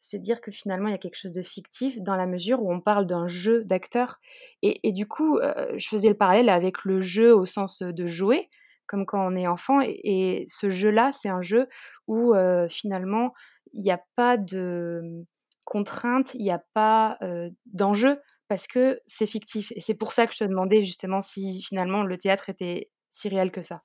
se 0.00 0.16
dire 0.16 0.40
que 0.40 0.52
finalement 0.52 0.88
il 0.88 0.92
y 0.92 0.94
a 0.94 0.98
quelque 0.98 1.16
chose 1.18 1.32
de 1.32 1.42
fictif 1.42 2.00
dans 2.02 2.16
la 2.16 2.26
mesure 2.26 2.62
où 2.62 2.72
on 2.72 2.80
parle 2.80 3.06
d'un 3.06 3.28
jeu 3.28 3.62
d'acteurs 3.64 4.20
et 4.62 4.80
et 4.88 4.92
du 4.92 5.06
coup, 5.08 5.40
je 5.76 5.88
faisais 5.88 6.08
le 6.08 6.16
parallèle 6.16 6.48
avec 6.50 6.84
le 6.84 7.00
jeu 7.00 7.34
au 7.36 7.44
sens, 7.46 7.82
de 7.82 8.06
jouer, 8.06 8.48
comme 8.88 9.06
quand 9.06 9.24
on 9.24 9.36
est 9.36 9.46
enfant 9.46 9.80
et 9.82 10.44
ce 10.48 10.70
jeu-là, 10.70 11.12
c'est 11.12 11.28
un 11.28 11.42
jeu 11.42 11.68
où, 12.08 12.34
finalement 12.68 13.32
il 13.72 13.84
y 13.84 13.90
a 13.90 14.00
pas 14.16 14.36
de, 14.36 15.00
mmh 15.04 15.24
contrainte, 15.68 16.32
il 16.32 16.46
y 16.46 16.50
a 16.50 16.62
pas, 16.72 17.18
d'enjeu 17.66 18.22
parce 18.48 18.66
que 18.66 19.00
c'est 19.06 19.26
fictif 19.26 19.70
et 19.76 19.80
c'est 19.80 19.94
pour 19.94 20.12
ça 20.12 20.26
que 20.26 20.32
je 20.32 20.38
te 20.38 20.44
demandais 20.44 20.82
justement 20.82 21.20
si 21.20 21.62
finalement 21.62 22.02
le 22.02 22.16
théâtre 22.16 22.48
était 22.48 22.90
si 23.10 23.28
réel 23.28 23.52
que 23.52 23.60
ça. 23.60 23.82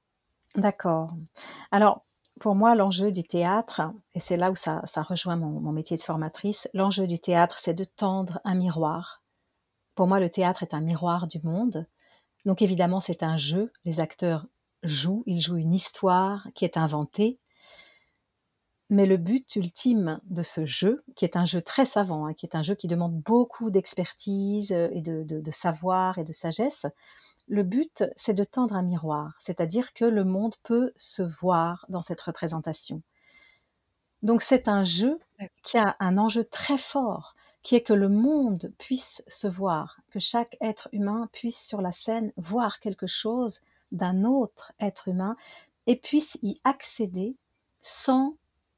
D'accord. 0.56 1.12
Alors, 1.72 2.06
pour 2.40 2.56
moi, 2.56 2.74
l'enjeu 2.74 3.12
du 3.12 3.24
théâtre, 3.24 3.82
et 4.14 4.22
c'est 4.22 4.38
là 4.38 4.50
où 4.50 4.56
ça, 4.56 4.82
rejoint 4.96 5.36
mon 5.36 5.72
métier 5.74 5.98
de 5.98 6.04
formatrice, 6.04 6.70
l'enjeu 6.74 7.06
du 7.06 7.20
théâtre, 7.20 7.60
c'est 7.60 7.74
de 7.74 7.84
tendre 7.84 8.40
un 8.46 8.56
miroir. 8.56 9.22
Pour 9.96 10.08
moi, 10.08 10.22
le 10.22 10.30
théâtre 10.30 10.64
est 10.64 10.74
un 10.74 10.82
miroir 10.82 11.28
du 11.28 11.40
monde. 11.44 11.86
Donc 12.46 12.62
évidemment, 12.62 13.02
c'est 13.02 13.24
un 13.24 13.36
jeu. 13.38 13.74
Les 13.84 14.00
acteurs 14.00 14.46
jouent, 14.84 15.24
ils 15.26 15.42
jouent 15.42 15.58
une 15.58 15.74
histoire 15.74 16.48
qui 16.56 16.66
est 16.66 16.78
inventée. 16.78 17.40
Mais 18.90 19.06
le 19.06 19.18
but 19.18 19.56
ultime 19.56 20.20
de 20.26 20.44
ce 20.44 20.66
jeu, 20.66 21.04
qui 21.16 21.26
est 21.26 21.36
un 21.36 21.46
jeu 21.46 21.62
très 21.62 21.86
savant, 21.86 22.26
hein, 22.28 22.34
qui 22.34 22.46
est 22.46 22.56
un 22.56 22.64
jeu 22.64 22.76
qui 22.76 22.88
demande 22.88 23.20
beaucoup 23.20 23.70
d'expertise 23.72 24.72
euh, 24.72 24.90
et 24.92 25.02
de, 25.02 25.24
de- 25.24 25.52
savoir 25.52 26.18
et 26.20 26.24
de 26.24 26.34
sagesse, 26.34 26.86
le 27.48 27.64
but, 27.64 28.04
c'est 28.16 28.34
de 28.34 28.44
tendre 28.44 28.76
un 28.76 28.84
miroir, 28.84 29.34
c'est-à-dire 29.40 29.94
que 29.94 30.06
le 30.06 30.24
monde 30.24 30.56
peut 30.64 30.94
se 30.96 31.24
voir 31.24 31.86
dans 31.90 32.02
cette 32.02 32.22
représentation. 32.22 33.02
Donc 34.22 34.42
c'est 34.42 34.68
un 34.68 34.84
jeu 34.84 35.20
qui 35.64 35.78
a 35.78 35.96
un 36.00 36.18
enjeu 36.18 36.46
très 36.46 36.78
fort, 36.78 37.36
qui 37.64 37.76
est 37.76 37.82
que 37.82 37.94
le 37.94 38.10
monde 38.10 38.72
puisse 38.78 39.22
se 39.28 39.48
voir, 39.48 39.98
que 40.12 40.20
chaque 40.20 40.58
être 40.62 40.88
humain 40.94 41.30
puisse 41.34 41.60
sur 41.62 41.82
la 41.82 41.92
scène 41.92 42.32
voir 42.38 42.80
quelque 42.80 43.08
chose 43.08 43.60
d'un 43.94 44.26
autre 44.26 44.74
être 44.80 45.08
humain 45.08 45.38
et 45.88 45.96
puisse 45.96 46.38
y 46.42 46.60
accéder 46.66 47.38
sans 47.82 48.36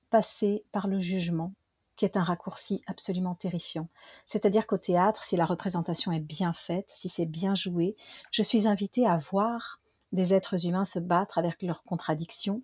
passer 0.09 0.63
par 0.71 0.87
le 0.87 0.99
jugement, 0.99 1.53
qui 1.95 2.05
est 2.05 2.17
un 2.17 2.23
raccourci 2.23 2.83
absolument 2.87 3.35
terrifiant. 3.35 3.87
C'est-à-dire 4.25 4.67
qu'au 4.67 4.77
théâtre, 4.77 5.23
si 5.23 5.35
la 5.37 5.45
représentation 5.45 6.11
est 6.11 6.19
bien 6.19 6.53
faite, 6.53 6.91
si 6.93 7.09
c'est 7.09 7.25
bien 7.25 7.55
joué, 7.55 7.95
je 8.31 8.43
suis 8.43 8.67
invitée 8.67 9.07
à 9.07 9.17
voir 9.17 9.79
des 10.11 10.33
êtres 10.33 10.65
humains 10.65 10.85
se 10.85 10.99
battre 10.99 11.37
avec 11.37 11.61
leurs 11.61 11.83
contradictions, 11.83 12.61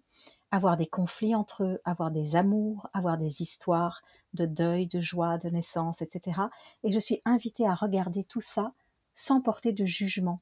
avoir 0.51 0.77
des 0.77 0.88
conflits 0.88 1.36
entre 1.36 1.63
eux, 1.63 1.81
avoir 1.86 2.12
des 2.12 2.36
amours, 2.36 2.89
avoir 2.93 3.17
des 3.17 3.41
histoires 3.41 4.01
de 4.34 4.46
deuil, 4.46 4.88
de 4.88 5.00
joie, 5.00 5.38
de 5.38 5.50
naissance, 5.50 6.01
etc. 6.01 6.41
Et 6.84 6.91
je 6.91 7.00
suis 7.00 7.22
invitée 7.25 7.67
à 7.67 7.75
regarder 7.75 8.24
tout 8.24 8.41
ça 8.41 8.74
sans 9.15 9.41
porter 9.41 9.72
de 9.72 9.86
jugement. 9.86 10.41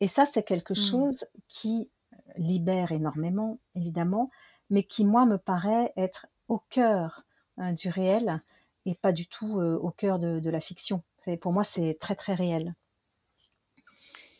Et 0.00 0.08
ça, 0.08 0.26
c'est 0.26 0.42
quelque 0.44 0.74
mmh. 0.74 1.14
chose 1.14 1.24
qui 1.48 1.90
libère 2.36 2.92
énormément, 2.92 3.58
évidemment, 3.74 4.30
mais 4.70 4.84
qui, 4.84 5.04
moi, 5.04 5.26
me 5.26 5.36
paraît 5.38 5.92
être 5.96 6.26
au 6.48 6.58
cœur 6.58 7.24
euh, 7.58 7.72
du 7.72 7.88
réel 7.88 8.42
et 8.86 8.94
pas 8.94 9.12
du 9.12 9.26
tout 9.26 9.60
euh, 9.60 9.76
au 9.76 9.90
cœur 9.90 10.18
de, 10.18 10.40
de 10.40 10.50
la 10.50 10.60
fiction. 10.60 11.02
C'est- 11.24 11.36
Pour 11.36 11.52
moi, 11.52 11.64
c'est 11.64 11.96
très, 12.00 12.16
très 12.16 12.34
réel. 12.34 12.74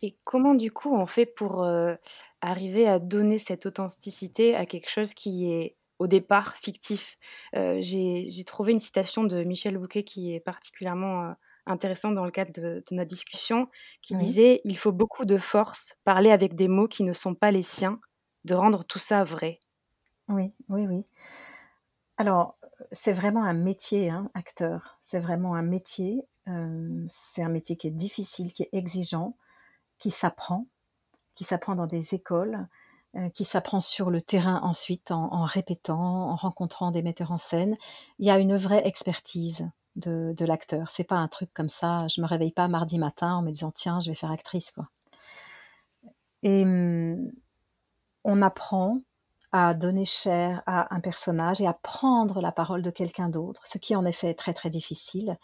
Et 0.03 0.17
comment 0.25 0.55
du 0.55 0.71
coup 0.73 0.95
on 0.95 1.07
fait 1.07 1.27
pour, 1.27 1.65
heu, 1.65 1.97
arriver 2.41 2.87
à 2.87 2.99
donner 2.99 3.39
cette 3.39 3.67
authenticité 3.67 4.55
à 4.55 4.67
quelque 4.67 4.89
chose 4.91 5.15
qui 5.15 5.51
est 5.51 5.77
au 5.99 6.07
départ 6.07 6.57
fictif? 6.57 7.17
Heu, 7.57 7.81
j'ai 7.81 8.29
j'ai 8.31 8.45
trouvé 8.45 8.73
une 8.73 8.81
citation 8.81 9.25
de 9.25 9.43
Michel 9.45 9.79
Bouquet 9.79 10.05
qui 10.05 10.35
est 10.35 10.41
particulièrement, 10.41 11.31
heu, 11.31 11.35
intéressante 11.67 12.15
dans 12.15 12.25
le 12.25 12.31
cadre 12.31 12.53
de 12.53 12.83
de 12.89 12.95
notre 12.97 13.09
discussion, 13.11 13.69
qui 14.03 14.15
Oui, 14.15 14.17
disait: 14.17 14.61
«Il 14.65 14.77
faut 14.79 14.93
beaucoup 14.93 15.25
de 15.25 15.39
force, 15.39 15.97
parler 16.05 16.31
avec 16.31 16.55
des 16.55 16.69
mots 16.69 16.89
qui 16.89 17.05
ne 17.05 17.13
sont 17.13 17.35
pas 17.35 17.51
les 17.53 17.63
siens, 17.63 18.01
de 18.45 18.55
rendre 18.55 18.85
tout 18.85 18.99
ça 18.99 19.25
vrai». 19.25 19.61
oui, 20.29 20.53
oui, 20.69 20.87
oui. 20.87 21.05
Alors, 22.17 22.59
c'est 22.93 23.13
vraiment 23.13 23.43
un 23.45 23.55
métier, 23.55 24.11
hein, 24.11 24.31
acteur. 24.35 24.99
C'est 25.03 25.19
vraiment 25.19 25.55
un 25.55 25.63
métier. 25.63 26.23
Hem, 26.47 27.07
c'est 27.09 27.43
un 27.43 27.49
métier 27.49 27.77
qui 27.77 27.87
est 27.89 27.91
difficile, 27.91 28.53
qui 28.53 28.63
est 28.65 28.69
exigeant, 28.73 29.37
qui 29.99 30.11
s'apprend, 30.11 30.69
qui 31.37 31.45
s'apprend 31.45 31.77
dans 31.77 31.87
des 31.89 32.15
écoles, 32.15 32.69
heu, 33.17 33.31
qui 33.31 33.45
s'apprend 33.47 33.81
sur 33.83 34.11
le 34.11 34.23
terrain 34.23 34.61
ensuite 34.65 35.11
en 35.13 35.33
en 35.35 35.45
répétant, 35.47 36.01
en 36.31 36.37
rencontrant 36.37 36.93
des 36.93 37.03
metteurs 37.03 37.33
en 37.33 37.39
scène. 37.39 37.77
Il 38.19 38.27
y 38.27 38.31
a 38.31 38.39
une 38.41 38.57
vraie 38.59 38.87
expertise 38.89 39.69
de 39.97 40.35
de 40.37 40.45
l'acteur. 40.45 40.91
C'est 40.91 41.05
pas 41.05 41.17
un 41.17 41.29
truc 41.29 41.51
comme 41.55 41.69
ça, 41.71 42.07
je 42.09 42.21
me 42.21 42.27
réveille 42.27 42.53
pas 42.53 42.69
mardi 42.69 42.99
matin 42.99 43.35
en 43.37 43.43
me 43.43 43.51
disant: 43.51 43.73
«Tiens, 43.73 44.01
je 44.01 44.11
vais 44.11 44.17
faire 44.17 44.33
actrice», 44.33 44.71
quoi 44.73 44.89
et 46.43 46.65
mmh 46.65 47.33
on 48.25 48.43
apprend 48.43 49.01
à 49.53 49.73
donner 49.75 50.05
chair 50.05 50.63
à 50.67 50.93
un 50.95 51.01
personnage 51.01 51.61
et 51.61 51.67
à 51.67 51.75
prendre 51.75 52.41
la 52.41 52.51
parole 52.51 52.83
de 52.83 52.91
quelqu'un 52.91 53.29
d'autre, 53.29 53.63
ce 53.67 53.79
qui 53.79 53.95
en 53.95 54.05
effet 54.05 54.31
est 54.31 54.39
très, 54.39 54.55
très 54.55 54.71
difficile, 54.71 55.39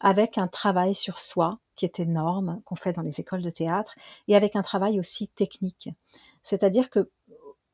avec 0.00 0.38
un 0.38 0.46
travail 0.46 0.94
sur 0.94 1.18
soi 1.18 1.58
qui 1.74 1.84
est 1.84 1.98
énorme, 1.98 2.60
qu'on 2.64 2.76
fait 2.76 2.92
dans 2.92 3.02
les 3.02 3.20
écoles 3.20 3.42
de 3.42 3.50
théâtre 3.50 3.94
et 4.28 4.36
avec 4.36 4.54
un 4.54 4.62
travail 4.62 5.00
aussi 5.00 5.28
technique. 5.28 5.88
C'est-à-dire 6.44 6.90
que 6.90 7.10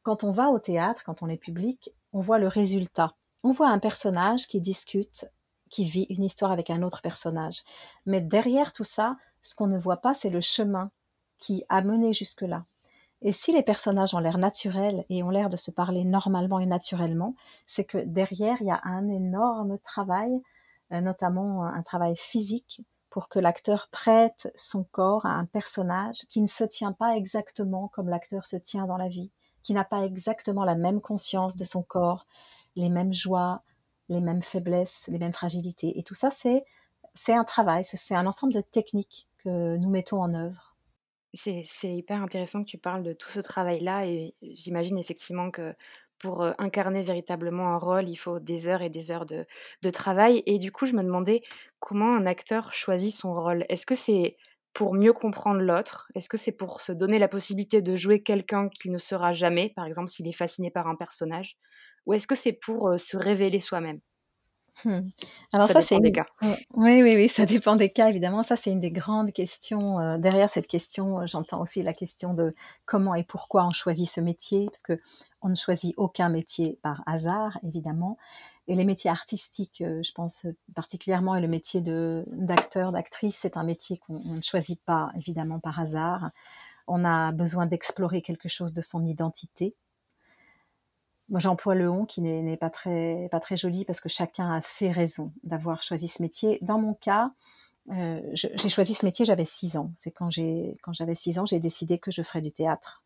quand 0.03 0.25
on 0.25 0.33
va 0.33 0.49
au 0.51 0.59
théâtre, 0.59 1.03
quand 1.05 1.23
on 1.23 1.29
est 1.29 1.37
public, 1.37 1.93
on 2.13 2.21
voit 2.21 2.39
le 2.39 2.49
résultat. 2.49 3.15
On 3.43 3.53
voit 3.53 3.69
un 3.69 3.79
personnage 3.79 4.47
qui 4.47 4.61
discute, 4.61 5.27
qui 5.73 5.87
vit 5.87 6.07
une 6.11 6.23
histoire 6.23 6.53
avec 6.53 6.71
un 6.71 6.83
autre 6.83 7.03
personnage. 7.03 7.63
Mais 8.07 8.21
derrière 8.21 8.73
tout 8.73 8.85
ça, 8.85 9.17
ce 9.43 9.57
qu'on 9.57 9.67
ne 9.67 9.79
voit 9.79 9.97
pas, 9.97 10.15
c'est 10.15 10.31
le 10.31 10.41
chemin 10.41 10.93
qui 11.39 11.65
a 11.69 11.83
mené 11.83 12.13
jusque-là. 12.13 12.65
Et 13.23 13.33
si 13.33 13.53
les 13.53 13.63
personnages 13.63 14.15
ont 14.15 14.19
l'air 14.19 14.39
naturels 14.39 15.05
et 15.09 15.23
ont 15.23 15.31
l'air 15.31 15.49
de 15.49 15.57
se 15.57 15.71
parler 15.71 16.05
normalement 16.05 16.61
et 16.61 16.67
naturellement, 16.67 17.35
c'est 17.67 17.85
que 17.85 17.99
derrière, 17.99 18.59
il 18.61 18.67
y 18.67 18.71
a 18.71 18.81
un 18.85 19.09
énorme 19.09 19.79
travail, 19.79 20.43
euh, 20.93 21.01
notamment 21.01 21.65
un 21.65 21.83
travail 21.83 22.17
physique, 22.17 22.83
pour 23.11 23.29
que 23.29 23.39
l'acteur 23.39 23.89
prête 23.91 24.53
son 24.55 24.85
corps 24.85 25.27
à 25.27 25.31
un 25.31 25.47
personnage 25.47 26.19
qui 26.29 26.41
ne 26.41 26.47
se 26.47 26.65
tient 26.65 26.93
pas 26.93 27.17
exactement 27.17 27.89
comme 27.89 28.09
l'acteur 28.09 28.47
se 28.47 28.57
tient 28.57 28.87
dans 28.87 28.97
la 28.97 29.09
vie, 29.09 29.31
qui 29.63 29.73
n'a 29.73 29.85
pas 29.85 30.05
exactement 30.05 30.65
la 30.65 30.75
même 30.75 31.01
conscience 31.01 31.55
de 31.57 31.65
son 31.65 31.83
corps, 31.83 32.27
les 32.75 32.89
mêmes 32.89 33.13
joies, 33.13 33.63
les 34.09 34.21
mêmes 34.21 34.43
faiblesses, 34.43 35.05
les 35.09 35.19
mêmes 35.19 35.33
fragilités. 35.33 35.99
Et 35.99 36.03
tout 36.03 36.15
ça, 36.15 36.31
c'est 36.31 36.65
c'est 37.15 37.35
un 37.35 37.45
travail, 37.45 37.85
c'est 37.85 38.15
un 38.15 38.27
ensemble 38.27 38.55
de 38.55 38.61
techniques 38.63 39.29
que 39.39 39.77
nous 39.77 39.91
mettons 39.91 40.23
en 40.23 40.35
œuvre. 40.35 40.77
C'est 41.35 41.63
c'est 41.67 41.95
hyper 41.95 42.23
intéressant 42.23 42.63
que 42.65 42.69
tu 42.71 42.79
parles 42.79 43.03
de 43.03 43.13
tout 43.15 43.29
ce 43.31 43.41
travail-là 43.41 44.07
et 44.07 44.35
j'imagine 44.43 44.99
effectivement 44.99 45.51
que 45.51 45.75
pour, 46.19 46.45
heu, 46.45 46.55
incarner 46.59 47.03
véritablement 47.03 47.69
un 47.69 47.79
rôle, 47.79 48.09
il 48.09 48.17
faut 48.17 48.39
des 48.39 48.69
heures 48.69 48.83
et 48.83 48.91
des 48.91 49.11
heures 49.11 49.25
de 49.27 49.47
de 49.83 49.91
travail 49.91 50.43
et 50.47 50.59
du 50.59 50.71
coup, 50.73 50.87
je 50.87 50.93
me 50.95 51.03
demandais 51.03 51.43
comment 51.81 52.15
un 52.17 52.27
acteur 52.27 52.73
choisit 52.75 53.13
son 53.15 53.33
rôle? 53.35 53.65
Est-ce 53.71 53.87
que 53.87 53.95
c'est 53.95 54.37
pour 54.75 54.95
mieux 54.95 55.13
comprendre 55.15 55.61
l'autre? 55.63 56.09
Est-ce 56.15 56.29
que 56.29 56.37
c'est 56.37 56.53
pour 56.53 56.81
se 56.83 56.93
donner 56.93 57.19
la 57.19 57.29
possibilité 57.29 57.81
de 57.83 57.97
jouer 57.97 58.23
quelqu'un 58.23 58.69
qu'il 58.69 58.93
ne 58.93 58.99
sera 58.99 59.33
jamais, 59.33 59.71
par 59.75 59.87
exemple 59.87 60.09
s'il 60.11 60.29
est 60.29 60.33
fasciné 60.33 60.71
par 60.71 60.87
un 60.87 60.97
personnage? 60.97 61.57
Ou 62.07 62.15
est-ce 62.15 62.27
que 62.27 62.35
c'est 62.35 62.53
pour, 62.53 62.99
se 62.99 63.17
révéler 63.17 63.61
soi-même? 63.61 64.01
Ou 65.57 65.61
Alors 65.61 65.69
ça 65.69 65.73
ça, 65.73 65.83
c'est 65.83 65.95
dépend 65.95 66.01
des 66.01 66.13
cas? 66.13 66.27
heu, 66.43 66.57
oui, 66.75 67.03
oui, 67.03 67.13
oui, 67.15 67.29
ça 67.29 67.47
dépend 67.47 67.77
des 67.77 67.91
cas 67.93 68.09
évidemment. 68.11 68.43
Ça, 68.43 68.57
c'est 68.57 68.71
une 68.71 68.81
des 68.81 68.91
grandes 68.91 69.33
questions, 69.33 70.19
derrière 70.19 70.51
cette 70.51 70.67
question, 70.67 71.27
j'entends 71.27 71.61
aussi 71.63 71.83
la 71.83 71.95
question 71.95 72.35
de 72.35 72.55
comment 72.87 73.15
et 73.15 73.25
pourquoi 73.25 73.65
on 73.67 73.71
choisit 73.71 74.09
ce 74.11 74.21
métier, 74.21 74.67
parce 74.71 74.83
que 74.83 75.01
on 75.43 75.49
ne 75.49 75.55
choisit 75.57 75.95
aucun 75.97 76.29
métier 76.29 76.79
par 76.83 77.03
hasard 77.07 77.59
évidemment 77.65 78.17
et 78.69 78.77
les 78.77 78.85
métiers 78.85 79.11
artistiques, 79.11 79.83
je 79.83 80.13
pense, 80.13 80.47
particulièrement 80.75 81.35
et 81.35 81.41
le 81.41 81.49
métier 81.49 81.81
d'acteur, 81.81 82.93
d'actrice, 82.93 83.39
c'est 83.41 83.57
un 83.57 83.65
métier 83.65 83.99
qu'on 83.99 84.23
on 84.25 84.35
ne 84.35 84.43
choisit 84.43 84.81
pas 84.85 85.11
évidemment 85.17 85.59
par 85.59 85.81
hasard. 85.81 86.31
On 86.87 87.05
a 87.05 87.33
besoin 87.33 87.67
d'explorer 87.67 88.23
quelque 88.23 88.49
chose 88.49 88.73
de 88.73 88.83
son 88.83 89.05
identité 89.05 89.75
Moi, 91.33 91.41
j'emploie 91.41 91.75
le 91.75 91.91
«on» 91.91 92.05
qui 92.05 92.21
n'est 92.21 92.57
pas 92.59 92.69
très 92.69 93.29
pas 93.31 93.41
très 93.41 93.57
joli 93.57 93.87
parce 93.87 94.01
que 94.01 94.11
chacun 94.11 94.53
a 94.53 94.61
ses 94.61 94.91
raisons 94.91 95.33
d'avoir 95.43 95.83
choisi 95.83 96.07
ce 96.07 96.21
métier. 96.21 96.59
Dans 96.61 96.79
mon 96.79 96.93
cas, 96.93 97.33
je 97.89 98.49
j'ai 98.55 98.69
choisi 98.69 98.93
ce 98.93 99.05
métier, 99.05 99.25
j'avais 99.25 99.47
6 99.47 99.79
ans. 99.79 99.93
C'est 99.97 100.11
quand 100.11 100.29
j'avais 100.31 101.15
6 101.15 101.39
ans, 101.39 101.47
j'ai 101.47 101.59
décidé 101.59 101.99
que 101.99 102.11
je 102.11 102.23
ferais 102.23 102.43
du 102.43 102.53
théâtre, 102.53 103.03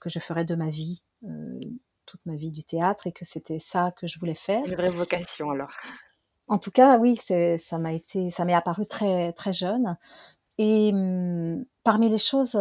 que 0.00 0.10
je 0.10 0.18
ferais 0.18 0.44
de 0.44 0.56
ma 0.56 0.70
vie, 0.70 1.04
heu, 1.24 1.60
toute 2.04 2.20
ma 2.26 2.34
vie 2.34 2.50
du 2.50 2.64
théâtre 2.64 3.06
et 3.06 3.12
que 3.12 3.24
c'était 3.24 3.60
ça 3.60 3.92
que 3.92 4.08
je 4.08 4.18
voulais 4.18 4.34
faire. 4.34 4.62
C'est 4.64 4.70
une 4.70 4.76
vraie 4.76 4.88
vocation 4.88 5.52
alors. 5.52 5.70
En 6.48 6.58
tout 6.58 6.72
cas, 6.72 6.98
oui, 6.98 7.16
ça 7.16 7.78
m'a 7.78 7.92
été 7.92 8.28
ça 8.30 8.44
m'est 8.44 8.54
apparu 8.54 8.86
très 8.86 9.32
très 9.34 9.52
jeune 9.52 9.96
et 10.58 10.92
mmh, 10.92 11.64
parmi 11.84 12.08
les 12.08 12.18
choses, 12.18 12.52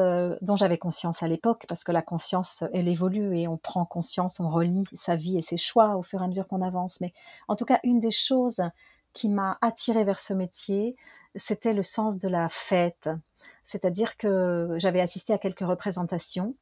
dont 0.41 0.55
j'avais 0.55 0.77
conscience 0.77 1.21
à 1.24 1.27
l'époque, 1.27 1.65
parce 1.67 1.83
que 1.83 1.91
la 1.91 2.01
conscience, 2.01 2.63
elle 2.74 2.88
évolue 2.88 3.38
et 3.38 3.48
on 3.48 3.57
prend 3.57 3.86
conscience, 3.86 4.39
on 4.39 4.50
relie 4.50 4.86
sa 4.93 5.15
vie 5.15 5.38
et 5.38 5.41
ses 5.41 5.57
choix 5.57 5.95
au 5.98 6.03
fur 6.03 6.21
et 6.21 6.25
à 6.25 6.27
mesure 6.27 6.48
qu'on 6.48 6.62
avance. 6.62 7.00
Mais 7.01 7.13
en 7.48 7.55
tout 7.55 7.65
cas, 7.65 7.79
une 7.83 8.00
des 8.00 8.12
choses 8.12 8.62
qui 9.13 9.29
m'a 9.29 9.57
attirée 9.62 10.03
vers 10.05 10.19
ce 10.19 10.33
métier, 10.33 10.95
c'était 11.36 11.74
le 11.74 11.83
sens 11.83 12.17
de 12.17 12.27
la 12.27 12.50
fête. 12.50 13.10
C'est-à-dire 13.63 14.17
que 14.17 14.75
j'avais 14.77 15.01
assisté 15.01 15.33
à 15.33 15.38
quelques 15.38 15.60
représentations 15.60 16.55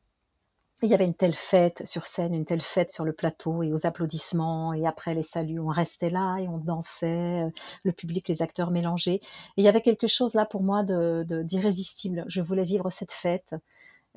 il 0.82 0.90
y 0.90 0.94
avait 0.94 1.06
une 1.06 1.14
telle 1.16 1.36
fête 1.36 1.86
sur 1.86 2.08
scène, 2.08 2.34
une 2.34 2.46
telle 2.46 2.62
fête 2.62 2.92
sur 2.92 3.04
le 3.06 3.14
plateau 3.14 3.64
et 3.64 3.74
aux 3.74 3.86
applaudissements 3.86 4.74
et 4.74 4.86
après 4.88 5.14
les 5.14 5.24
saluts, 5.24 5.60
on 5.60 5.68
restait 5.68 6.10
là 6.10 6.38
et 6.40 6.48
on 6.48 6.58
dansait, 6.58 7.44
heu, 7.48 7.52
le 7.84 7.92
public, 7.92 8.28
les 8.30 8.42
acteurs 8.42 8.72
mélangés 8.72 9.16
et 9.16 9.22
il 9.58 9.64
y 9.64 9.68
avait 9.68 9.82
quelque 9.82 10.08
chose 10.08 10.34
là 10.34 10.46
pour 10.46 10.64
moi 10.64 10.84
de 10.84 11.24
de 11.28 11.44
d'irrésistible. 11.44 12.24
Je 12.28 12.42
voulais 12.42 12.64
vivre 12.64 12.90
cette 12.92 13.12
fête. 13.12 13.54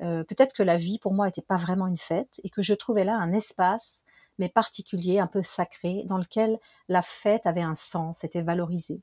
Heu, 0.01 0.23
peut-être 0.25 0.53
que 0.55 0.63
la 0.63 0.77
vie 0.77 0.99
pour 0.99 1.13
moi 1.13 1.29
était 1.29 1.41
pas 1.41 1.57
vraiment 1.57 1.87
une 1.87 1.97
fête 1.97 2.41
et 2.43 2.49
que 2.49 2.61
je 2.63 2.73
trouvais 2.75 3.03
là 3.05 3.15
un 3.17 3.33
espace, 3.33 4.03
mais 4.39 4.49
particulier, 4.49 5.19
un 5.19 5.27
peu 5.27 5.43
sacré, 5.43 6.03
dans 6.05 6.17
lequel 6.19 6.59
la 6.89 7.01
fête 7.03 7.45
avait 7.45 7.61
un 7.61 7.75
sens, 7.75 8.23
était 8.23 8.41
valorisée. 8.43 9.01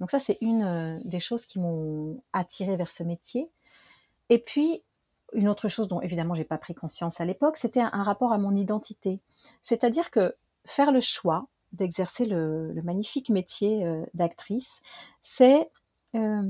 Donc 0.00 0.10
ça, 0.10 0.18
c'est 0.20 0.38
une, 0.40 0.62
heu, 0.64 1.00
des 1.04 1.20
choses 1.20 1.46
qui 1.46 1.58
m'ont 1.60 2.22
attirée 2.32 2.76
vers 2.76 2.90
ce 2.92 3.02
métier 3.04 3.50
et 4.28 4.38
puis 4.38 4.82
une 5.32 5.48
autre 5.48 5.68
chose 5.68 5.88
dont 5.88 6.00
évidemment 6.00 6.34
j'ai 6.34 6.44
pas 6.44 6.58
pris 6.58 6.74
conscience 6.74 7.20
à 7.20 7.24
l'époque, 7.24 7.56
c'était 7.56 7.80
un, 7.80 8.02
rapport 8.02 8.32
à 8.32 8.38
mon 8.38 8.54
identité. 8.54 9.20
C'est-à-dire 9.62 10.10
que 10.10 10.34
faire 10.64 10.92
le 10.92 11.00
choix 11.00 11.46
d'exercer 11.72 12.26
le, 12.26 12.72
le 12.72 12.82
magnifique 12.82 13.30
métier 13.30 13.84
euh, 13.86 14.04
d'actrice, 14.14 14.80
c'est 15.22 15.70
euh, 16.16 16.42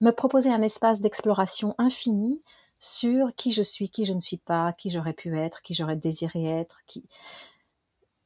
me 0.00 0.10
proposer 0.10 0.50
un 0.50 0.62
espace 0.62 1.00
d'exploration 1.00 1.74
infini 1.78 2.40
sur 2.78 3.34
qui 3.34 3.50
je 3.50 3.62
suis, 3.62 3.88
qui 3.88 4.04
je 4.04 4.12
ne 4.12 4.20
suis 4.20 4.36
pas, 4.36 4.72
qui 4.72 4.90
j'aurais 4.90 5.12
pu 5.12 5.36
être, 5.38 5.62
qui 5.62 5.74
j'aurais 5.74 5.96
désiré 5.96 6.44
être, 6.44 6.78
qui... 6.86 7.04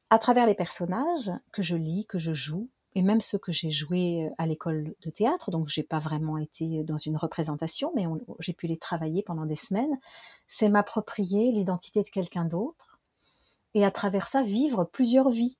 à 0.09 0.19
travers 0.19 0.45
les 0.45 0.53
personnages 0.55 1.31
que 1.51 1.63
je 1.63 1.75
lis, 1.75 2.05
que 2.05 2.19
je 2.19 2.33
joue, 2.33 2.69
et 2.99 3.01
même 3.01 3.21
ceux 3.21 3.37
que 3.37 3.53
j'ai 3.53 3.71
joués 3.71 4.29
à 4.37 4.45
l'école 4.45 4.93
de 5.03 5.09
théâtre, 5.09 5.51
donc 5.51 5.69
j'ai 5.69 5.83
pas 5.83 5.99
vraiment 5.99 6.37
été 6.37 6.83
dans 6.83 6.97
une 6.97 7.15
représentation, 7.15 7.93
mais 7.95 8.03
j'ai 8.39 8.51
pu 8.51 8.67
les 8.67 8.75
travailler 8.75 9.23
pendant 9.23 9.45
des 9.45 9.55
semaines, 9.55 9.97
c'est 10.49 10.67
m'approprier 10.67 11.53
l'identité 11.53 12.03
de 12.03 12.09
quelqu'un 12.09 12.43
d'autre 12.43 12.99
et 13.73 13.85
à 13.85 13.91
travers 13.91 14.27
ça 14.27 14.43
vivre 14.43 14.83
plusieurs 14.83 15.29
vies. 15.29 15.55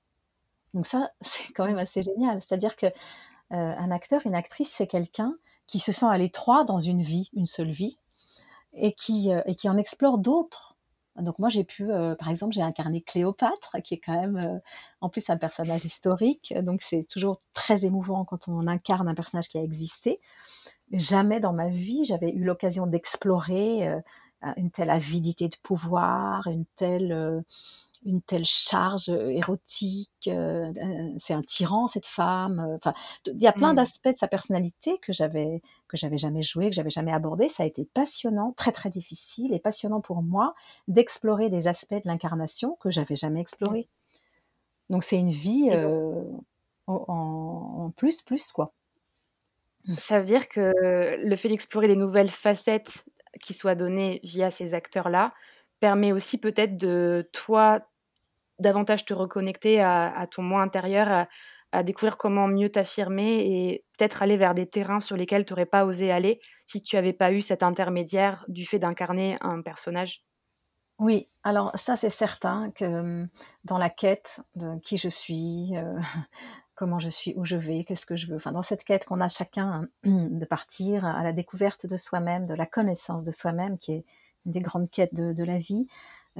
Donc 0.74 0.86
ça, 0.86 1.12
c'est 1.22 1.50
quand 1.54 1.64
même 1.64 1.78
assez 1.78 2.02
génial. 2.02 2.42
C'est-à-dire 2.42 2.76
que 2.76 2.88
un 3.48 3.90
acteur, 3.90 4.26
une 4.26 4.34
actrice, 4.34 4.70
c'est 4.70 4.86
quelqu'un 4.86 5.34
qui 5.66 5.80
se 5.80 5.92
sent 5.92 6.04
à 6.04 6.18
l'étroit 6.18 6.64
dans 6.64 6.78
une 6.78 7.00
vie, 7.00 7.30
une 7.32 7.46
seule 7.46 7.70
vie, 7.70 7.96
et 8.74 8.92
qui, 8.92 9.30
et 9.46 9.54
qui 9.54 9.70
en 9.70 9.78
explore 9.78 10.18
d'autres. 10.18 10.69
Donc 11.22 11.38
moi 11.38 11.48
j'ai 11.48 11.64
pu, 11.64 11.88
par 12.18 12.28
exemple, 12.28 12.54
j'ai 12.54 12.62
incarné 12.62 13.02
Cléopâtre, 13.02 13.76
qui 13.84 13.94
est 13.94 14.00
quand 14.04 14.20
même 14.20 14.60
en 15.00 15.08
plus 15.08 15.28
un 15.30 15.36
personnage 15.36 15.84
historique, 15.84 16.54
donc 16.62 16.82
c'est 16.82 17.04
toujours 17.04 17.40
très 17.54 17.84
émouvant 17.84 18.24
quand 18.24 18.48
on 18.48 18.66
incarne 18.66 19.08
un 19.08 19.14
personnage 19.14 19.48
qui 19.48 19.58
a 19.58 19.62
existé. 19.62 20.20
Jamais 20.92 21.40
dans 21.40 21.52
ma 21.52 21.68
vie 21.68 22.04
j'avais 22.04 22.30
eu 22.30 22.44
l'occasion 22.44 22.86
d'explorer 22.86 23.88
une 24.56 24.70
telle 24.70 24.90
avidité 24.90 25.48
de 25.48 25.56
pouvoir, 25.62 26.46
une 26.46 26.64
telle, 26.76 27.42
une 28.06 28.22
telle 28.22 28.44
charge 28.46 29.08
érotique. 29.10 30.10
euh, 30.28 30.72
c'est 31.18 31.34
un 31.34 31.42
tyran 31.42 31.88
cette 31.88 32.06
femme. 32.06 32.60
Enfin, 32.76 32.94
il 33.26 33.40
y 33.42 33.46
a 33.46 33.52
plein 33.52 33.72
Mmh. 33.72 33.76
d'aspects 33.76 34.08
de 34.08 34.18
sa 34.18 34.28
personnalité 34.28 34.98
que 35.02 35.12
j'avais 35.12 35.60
que 35.88 35.96
j'avais 35.96 36.18
jamais 36.18 36.42
joué, 36.42 36.70
que 36.70 36.74
j'avais 36.76 36.90
jamais 36.90 37.12
abordé. 37.12 37.48
Ça 37.48 37.62
a 37.64 37.66
été 37.66 37.84
passionnant, 37.94 38.52
très 38.56 38.72
très 38.72 38.90
difficile 38.90 39.52
et 39.52 39.58
passionnant 39.58 40.00
pour 40.00 40.22
moi 40.22 40.54
d'explorer 40.88 41.50
des 41.50 41.66
aspects 41.68 41.94
de 41.94 42.02
l'incarnation 42.06 42.76
que 42.80 42.90
j'avais 42.90 43.16
jamais 43.16 43.40
explorés. 43.40 43.80
Oui. 43.80 43.88
Donc 44.88 45.04
c'est 45.04 45.18
une 45.18 45.30
vie 45.30 45.68
euh, 45.70 46.24
en, 46.86 47.04
en- 47.08 47.90
plus 47.96 48.22
plus 48.22 48.52
quoi. 48.52 48.72
ça 49.98 50.18
veut 50.18 50.24
dire 50.24 50.48
que 50.48 50.72
le 51.22 51.36
fait 51.36 51.48
d'explorer 51.48 51.88
des 51.88 51.96
nouvelles 51.96 52.30
facettes 52.30 53.04
qui 53.40 53.54
soient 53.54 53.74
données 53.74 54.20
via 54.24 54.50
ces 54.50 54.74
acteurs-là, 54.74 55.32
permet 55.78 56.12
aussi 56.12 56.38
peut-être 56.38 56.76
de, 56.76 57.28
toi, 57.32 57.80
davantage 58.60 59.04
te 59.04 59.14
reconnecter 59.14 59.80
à 59.80 60.26
ton 60.30 60.42
moi 60.42 60.62
intérieur, 60.62 61.26
à 61.72 61.82
découvrir 61.82 62.16
comment 62.16 62.48
mieux 62.48 62.68
t'affirmer 62.68 63.38
et 63.46 63.84
peut-être 63.96 64.22
aller 64.22 64.36
vers 64.36 64.54
des 64.54 64.66
terrains 64.66 65.00
sur 65.00 65.16
lesquels 65.16 65.44
tu 65.44 65.52
aurais 65.52 65.66
pas 65.66 65.84
osé 65.84 66.10
aller 66.10 66.40
si 66.66 66.82
tu 66.82 66.96
avais 66.96 67.12
pas 67.12 67.32
eu 67.32 67.40
cet 67.40 67.62
intermédiaire 67.62 68.44
du 68.48 68.66
fait 68.66 68.78
d'incarner 68.78 69.36
un 69.40 69.62
personnage? 69.62 70.24
Oui, 70.98 71.30
alors 71.44 71.72
ça 71.76 71.96
c'est 71.96 72.10
certain 72.10 72.70
que 72.72 73.26
dans 73.64 73.78
la 73.78 73.88
quête 73.88 74.40
de 74.54 74.78
qui 74.80 74.98
je 74.98 75.08
suis, 75.08 75.76
euh, 75.76 75.98
comment 76.74 76.98
je 76.98 77.08
suis, 77.08 77.34
où 77.36 77.44
je 77.44 77.56
vais, 77.56 77.84
qu'est-ce 77.84 78.04
que 78.04 78.16
je 78.16 78.26
veux. 78.26 78.36
Enfin, 78.36 78.52
dans 78.52 78.62
cette 78.62 78.84
quête 78.84 79.06
qu'on 79.06 79.20
a 79.20 79.28
chacun 79.28 79.88
de 80.04 80.44
partir 80.44 81.06
à 81.06 81.22
la 81.22 81.32
découverte 81.32 81.86
de 81.86 81.96
soi-même, 81.96 82.46
de 82.46 82.54
la 82.54 82.66
connaissance 82.66 83.24
de 83.24 83.32
soi-même, 83.32 83.78
qui 83.78 83.92
est 83.92 84.04
une 84.44 84.52
des 84.52 84.60
grandes 84.60 84.90
quêtes 84.90 85.14
de 85.14 85.44
la 85.44 85.58
vie. 85.58 85.86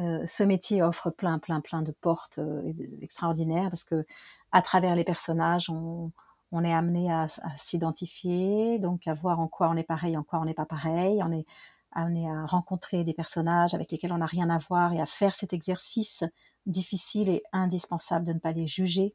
Euh, 0.01 0.25
ce 0.27 0.43
métier 0.43 0.83
offre 0.83 1.11
plein, 1.11 1.39
plein, 1.39 1.61
plein 1.61 1.83
de 1.83 1.93
portes 1.93 2.39
euh, 2.39 2.73
extraordinaires 3.03 3.71
parce 3.71 3.85
que 3.85 4.05
à 4.53 4.63
travers 4.63 4.97
les 4.97 5.05
personnages, 5.05 5.71
on, 5.71 6.11
on 6.53 6.65
est 6.65 6.73
amené 6.73 7.13
à, 7.13 7.29
s'identifier, 7.59 8.79
donc 8.79 9.07
à 9.07 9.15
voir 9.15 9.41
en 9.41 9.49
quoi 9.49 9.69
on 9.69 9.77
est 9.77 9.85
pareil, 9.85 10.17
en 10.17 10.23
quoi 10.23 10.41
on 10.41 10.45
n'est 10.45 10.55
pas 10.55 10.67
pareil. 10.67 11.23
On 11.23 11.33
est 11.33 11.47
amené 11.93 12.29
à 12.31 12.47
rencontrer 12.47 13.05
des 13.05 13.15
personnages 13.15 13.75
avec 13.75 13.91
lesquels 13.93 14.13
on 14.13 14.19
n'a 14.19 14.27
rien 14.27 14.51
à 14.51 14.59
voir 14.59 14.93
et 14.93 15.01
à 15.01 15.07
faire 15.07 15.35
cet 15.35 15.53
exercice 15.53 16.25
difficile 16.67 17.29
et 17.29 17.43
indispensable 17.53 18.27
de 18.27 18.33
ne 18.33 18.39
pas 18.39 18.53
les 18.53 18.67
juger 18.67 19.15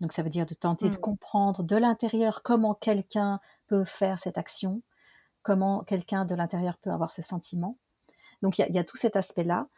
donc 0.00 0.12
ça 0.12 0.22
veut 0.22 0.30
dire 0.30 0.46
de 0.46 0.54
tenter 0.54 0.88
de 0.88 0.96
Mmh. 0.96 1.00
comprendre 1.00 1.62
de 1.62 1.76
l'intérieur 1.76 2.42
comment 2.42 2.74
quelqu'un 2.74 3.40
peut 3.66 3.84
faire 3.84 4.18
cette 4.18 4.38
action, 4.38 4.82
comment 5.42 5.84
quelqu'un 5.84 6.24
de 6.24 6.34
l'intérieur 6.34 6.78
peut 6.78 6.90
avoir 6.90 7.12
ce 7.12 7.22
sentiment. 7.22 7.78
Donc 8.42 8.58
il 8.58 8.62
y 8.62 8.64
a, 8.64 8.68
il 8.68 8.74
y 8.74 8.78
a 8.78 8.84
tout 8.84 8.96
cet 8.96 9.16
aspect-là. 9.16 9.68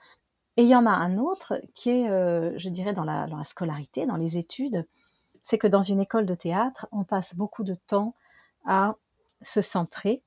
Et 0.56 0.62
il 0.62 0.68
y 0.68 0.74
en 0.74 0.86
a 0.86 0.90
un 0.90 1.18
autre 1.18 1.60
qui 1.74 1.90
est, 1.90 2.08
euh, 2.10 2.58
je 2.58 2.68
dirais, 2.68 2.94
dans 2.94 3.04
la, 3.04 3.26
dans 3.26 3.36
la 3.36 3.44
scolarité, 3.44 4.06
dans 4.06 4.16
les 4.16 4.38
études, 4.38 4.86
c'est 5.42 5.58
que 5.58 5.66
dans 5.66 5.82
une 5.82 6.00
école 6.00 6.26
de 6.26 6.34
théâtre, 6.34 6.86
on 6.92 7.04
passe 7.04 7.34
beaucoup 7.34 7.62
de 7.62 7.74
temps 7.74 8.14
à 8.64 8.96
se 9.42 9.60
centrer, 9.62 10.22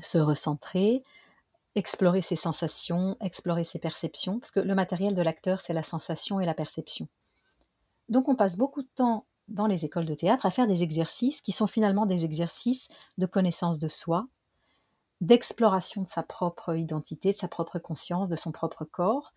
se 0.00 0.18
recentrer, 0.18 1.02
explorer 1.74 2.22
ses 2.22 2.36
sensations, 2.36 3.16
explorer 3.20 3.64
ses 3.64 3.78
perceptions, 3.78 4.38
parce 4.38 4.50
que 4.50 4.60
le 4.60 4.74
matériel 4.74 5.14
de 5.14 5.22
l'acteur, 5.22 5.60
c'est 5.60 5.72
la 5.72 5.82
sensation 5.82 6.38
et 6.40 6.46
la 6.46 6.54
perception. 6.54 7.08
Donc 8.08 8.28
on 8.28 8.36
passe 8.36 8.56
beaucoup 8.56 8.82
de 8.82 8.88
temps 8.94 9.24
dans 9.48 9.66
les 9.66 9.84
écoles 9.84 10.04
de 10.04 10.14
théâtre 10.14 10.44
à 10.44 10.50
faire 10.50 10.66
des 10.66 10.82
exercices 10.82 11.40
qui 11.40 11.52
sont 11.52 11.66
finalement 11.66 12.06
des 12.06 12.24
exercices 12.24 12.88
de 13.16 13.26
connaissance 13.26 13.78
de 13.78 13.88
soi, 13.88 14.26
d'exploration 15.20 16.02
de 16.02 16.08
sa 16.10 16.22
propre 16.22 16.76
identité, 16.76 17.32
de 17.32 17.36
sa 17.38 17.48
propre 17.48 17.78
conscience, 17.78 18.28
de 18.28 18.36
son 18.36 18.52
propre 18.52 18.84
corps. 18.84 19.34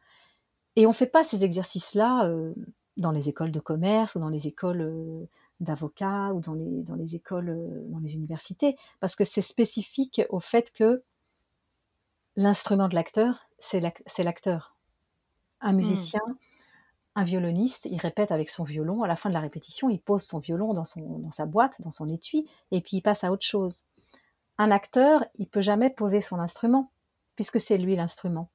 Et 0.75 0.85
on 0.85 0.89
ne 0.89 0.95
fait 0.95 1.07
pas 1.07 1.23
ces 1.23 1.43
exercices-là 1.43 2.25
euh, 2.27 2.53
dans 2.97 3.11
les 3.11 3.29
écoles 3.29 3.51
de 3.51 3.59
commerce 3.59 4.15
ou 4.15 4.19
dans 4.19 4.29
les 4.29 4.47
écoles 4.47 4.81
euh, 4.81 5.27
d'avocats 5.59 6.33
ou 6.33 6.41
dans 6.41 6.53
les, 6.53 6.83
dans 6.83 6.95
les 6.95 7.15
écoles, 7.15 7.49
euh, 7.49 7.85
dans 7.89 7.99
les 7.99 8.15
universités, 8.15 8.77
parce 8.99 9.15
que 9.15 9.25
c'est 9.25 9.41
spécifique 9.41 10.21
au 10.29 10.39
fait 10.39 10.71
que 10.71 11.03
l'instrument 12.35 12.89
de 12.89 12.95
l'acteur, 12.95 13.47
c'est 13.59 13.79
l'ac- 13.79 14.03
c'est 14.05 14.23
l'acteur. 14.23 14.75
Un 15.61 15.73
Mmh. 15.73 15.75
musicien, 15.77 16.21
Un 17.15 17.23
violoniste, 17.25 17.87
il 17.91 17.99
répète 17.99 18.31
avec 18.31 18.49
son 18.49 18.63
violon, 18.65 19.03
à 19.03 19.07
la 19.07 19.15
fin 19.17 19.29
de 19.29 19.33
la 19.35 19.41
répétition, 19.41 19.89
il 19.89 20.01
pose 20.01 20.23
son 20.23 20.39
violon 20.39 20.73
dans, 20.73 20.85
son, 20.85 21.19
dans 21.19 21.31
sa 21.31 21.45
boîte, 21.45 21.73
dans 21.81 21.91
son 21.91 22.09
étui, 22.09 22.49
et 22.71 22.81
puis 22.81 22.97
il 22.97 23.01
passe 23.01 23.23
à 23.23 23.31
autre 23.31 23.45
chose. 23.45 23.83
Un 24.61 24.69
acteur, 24.69 25.25
il 25.39 25.47
peut 25.47 25.61
jamais 25.61 25.89
poser 25.89 26.21
son 26.21 26.37
instrument, 26.37 26.91
puisque 27.35 27.59
c'est 27.59 27.79
lui 27.79 27.95
l'instrument. 27.95 28.47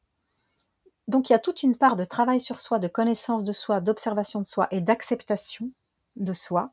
Donc 1.09 1.29
il 1.29 1.33
y 1.33 1.35
a 1.35 1.40
toute 1.40 1.64
une 1.64 1.75
part 1.75 1.97
de 1.97 2.05
travail 2.05 2.40
sur 2.40 2.61
soi, 2.61 2.79
de 2.79 2.87
connaissance 2.87 3.45
de 3.45 3.53
soi, 3.53 3.81
d'observation 3.81 4.38
de 4.38 4.47
soi 4.47 4.69
et 4.71 4.81
d'acceptation 4.81 5.73
de 6.14 6.33
soi, 6.33 6.71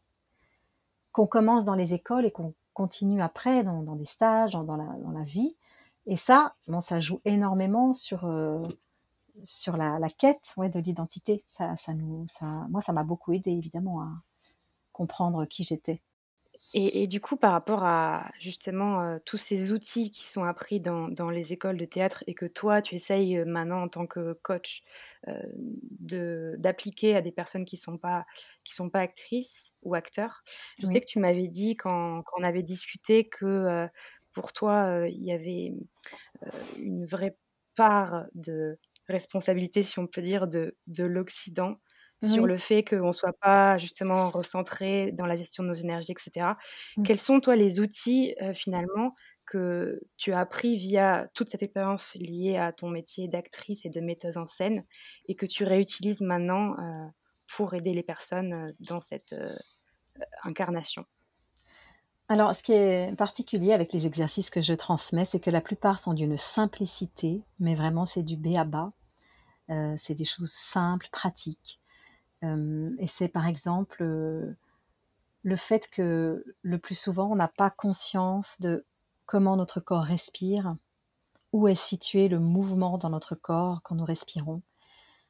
qu'on 1.14 1.26
commence 1.26 1.66
dans 1.66 1.74
les 1.74 1.96
écoles 1.96 2.28
et 2.28 2.32
qu'on 2.32 2.54
continue 2.76 3.24
après 3.24 3.64
dans, 3.64 3.82
des 3.96 4.06
stages, 4.06 4.52
dans, 4.52 4.76
la, 4.76 5.24
vie. 5.24 5.56
Et 6.06 6.16
ça, 6.16 6.54
bon, 6.68 6.80
ça 6.80 7.00
joue 7.00 7.20
énormément 7.26 7.96
sur, 7.96 8.26
euh, 8.26 8.68
la 9.76 10.10
quête, 10.12 10.44
de 10.58 10.80
l'identité. 10.80 11.44
Ça 11.58 11.76
ça 11.78 11.92
moi, 12.70 12.84
ça 12.84 12.94
m'a 12.94 13.04
beaucoup 13.04 13.34
aidé 13.34 13.50
évidemment 13.50 14.04
à 14.04 14.10
comprendre 14.92 15.46
qui 15.46 15.64
j'étais. 15.64 16.04
Et 16.76 17.04
et 17.04 17.08
du 17.08 17.22
coup, 17.22 17.38
par 17.38 17.52
rapport 17.52 17.84
à 17.84 18.32
justement, 18.40 19.04
heu, 19.16 19.20
tous 19.26 19.38
ces 19.38 19.72
outils 19.72 20.10
qui 20.12 20.26
sont 20.26 20.44
appris 20.44 20.80
dans 20.80 21.08
dans 21.08 21.30
les 21.30 21.54
écoles 21.54 21.78
de 21.78 21.86
théâtre 21.86 22.24
et 22.28 22.34
que 22.34 22.46
toi, 22.48 22.82
tu 22.82 22.96
essayes, 22.96 23.38
heu, 23.38 23.46
maintenant 23.46 23.84
en 23.84 23.88
tant 23.90 24.08
que 24.08 24.34
coach, 24.42 24.82
de 26.00 26.56
d'appliquer 26.60 27.16
à 27.16 27.22
des 27.22 27.32
personnes 27.32 27.66
qui 27.66 27.78
sont 27.78 27.98
pas 27.98 28.26
qui 28.64 28.74
sont 28.74 28.90
pas 28.90 29.00
actrices 29.02 29.74
ou 29.84 29.96
acteurs. 29.96 30.44
Je 30.80 30.86
sais 30.86 31.00
Oui, 31.00 31.02
que 31.02 31.06
tu 31.06 31.20
m'avais 31.20 31.48
dit 31.48 31.76
quand 31.76 32.24
quand 32.24 32.38
on 32.40 32.44
avait 32.44 32.64
discuté 32.64 33.28
que, 33.30 33.88
pour 34.34 34.54
toi, 34.54 35.06
il 35.10 35.24
y 35.24 35.32
avait, 35.32 35.74
une 36.78 37.06
vraie 37.06 37.38
part 37.76 38.26
de 38.36 38.78
responsabilité, 39.08 39.84
si 39.84 40.00
on 40.00 40.08
peut 40.08 40.22
dire, 40.22 40.48
de 40.48 40.78
de 40.88 41.04
l'Occident 41.04 41.78
sur 42.22 42.44
oui. 42.44 42.50
le 42.50 42.58
fait 42.58 42.84
qu'on 42.84 43.08
ne 43.08 43.12
soit 43.12 43.38
pas 43.42 43.78
justement 43.78 44.30
recentré 44.30 45.12
dans 45.14 45.26
la 45.26 45.36
gestion 45.36 45.64
de 45.64 45.70
nos 45.70 45.74
énergies 45.74 46.12
et 46.12 46.16
cetera. 46.20 46.58
Mmh. 46.98 47.04
Quels 47.04 47.20
sont 47.20 47.40
toi 47.40 47.56
les 47.56 47.80
outils, 47.80 48.36
finalement 48.54 49.16
que 49.46 50.00
tu 50.18 50.32
as 50.32 50.40
appris 50.40 50.78
via 50.78 51.28
toute 51.34 51.50
cette 51.50 51.64
expérience 51.64 52.16
liée 52.16 52.58
à 52.58 52.72
ton 52.72 52.90
métier 52.90 53.28
d'actrice 53.28 53.86
et 53.86 53.90
de 53.90 54.00
metteuse 54.00 54.38
en 54.38 54.46
scène 54.46 54.86
et 55.28 55.36
que 55.36 55.46
tu 55.46 55.66
réutilises 55.66 56.22
maintenant, 56.22 56.76
pour 57.56 57.74
aider 57.74 57.94
les 57.94 58.04
personnes, 58.04 58.74
dans 58.80 59.02
cette, 59.02 59.36
incarnation? 60.44 61.06
Alors, 62.30 62.56
ce 62.56 62.64
qui 62.64 62.72
est 62.72 63.14
particulier 63.18 63.74
avec 63.74 63.92
les 63.92 64.08
exercices 64.08 64.50
que 64.50 64.62
je 64.62 64.74
transmets, 64.74 65.26
c'est 65.26 65.42
que 65.42 65.50
la 65.50 65.62
plupart 65.62 66.00
sont 66.00 66.14
d'une 66.14 66.38
simplicité, 66.38 67.42
mais 67.60 67.76
vraiment 67.76 68.06
c'est 68.06 68.24
du 68.24 68.38
b.a.-ba. 68.38 68.94
Heu, 69.70 69.96
c'est 69.98 70.16
des 70.16 70.26
choses 70.26 70.54
simples, 70.54 71.10
pratiques. 71.12 71.82
Hem 72.44 72.96
et 73.00 73.08
c'est 73.08 73.30
par 73.30 73.48
exemple, 73.48 74.04
heu, 74.04 74.58
le 75.44 75.56
fait 75.58 75.90
que 75.90 76.46
le 76.64 76.80
plus 76.80 76.96
souvent 76.96 77.32
on 77.32 77.36
n'a 77.36 77.50
pas 77.50 77.70
conscience 77.72 78.56
de 78.62 78.86
comment 79.26 79.58
notre 79.58 79.80
corps 79.82 80.04
respire, 80.04 80.76
où 81.54 81.68
est 81.68 81.76
situé 81.76 82.28
le 82.28 82.40
mouvement 82.40 82.98
dans 82.98 83.10
notre 83.10 83.36
corps 83.36 83.82
quand 83.84 83.96
nous 83.96 84.06
respirons. 84.06 84.62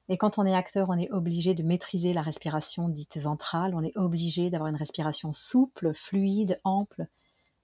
Et 0.09 0.17
quand 0.17 0.37
on 0.37 0.45
est 0.45 0.55
acteur, 0.55 0.89
on 0.89 0.97
est 0.97 1.11
obligé 1.11 1.53
de 1.55 1.63
maîtriser 1.63 2.13
la 2.13 2.21
respiration 2.21 2.89
dite 2.89 3.17
ventrale, 3.17 3.73
on 3.75 3.83
est 3.83 3.97
obligé 3.97 4.49
d'avoir 4.49 4.69
une 4.69 4.75
respiration 4.75 5.33
souple, 5.33 5.93
fluide, 5.93 6.59
ample. 6.63 7.07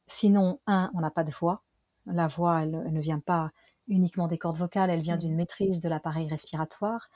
Sinon, 0.07 0.59
un, 0.67 0.91
on 0.95 1.01
n'a 1.01 1.11
pas 1.11 1.23
de 1.25 1.31
voix. 1.31 1.63
La 2.05 2.27
voix, 2.27 2.63
elle, 2.63 2.83
elle 2.87 2.93
ne 2.93 3.01
vient 3.01 3.19
pas 3.19 3.51
uniquement 3.87 4.27
des 4.27 4.37
cordes 4.37 4.57
vocales, 4.57 4.89
elle 4.89 5.01
vient 5.01 5.17
d'une 5.17 5.35
Mmh 5.35 5.37
maîtrise 5.37 5.79
de 5.79 5.89
l'appareil 5.89 6.27
respiratoire. 6.27 7.09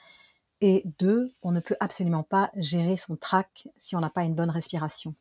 Et 0.65 0.83
deux, 0.97 1.29
on 1.41 1.51
ne 1.51 1.59
peut 1.59 1.75
absolument 1.81 2.23
pas 2.23 2.49
gérer 2.55 2.95
son 2.95 3.17
trac 3.17 3.67
si 3.81 3.97
on 3.97 3.99
n'a 3.99 4.09
pas 4.09 4.23
une 4.23 4.33
bonne 4.33 4.49
respiration. 4.49 5.13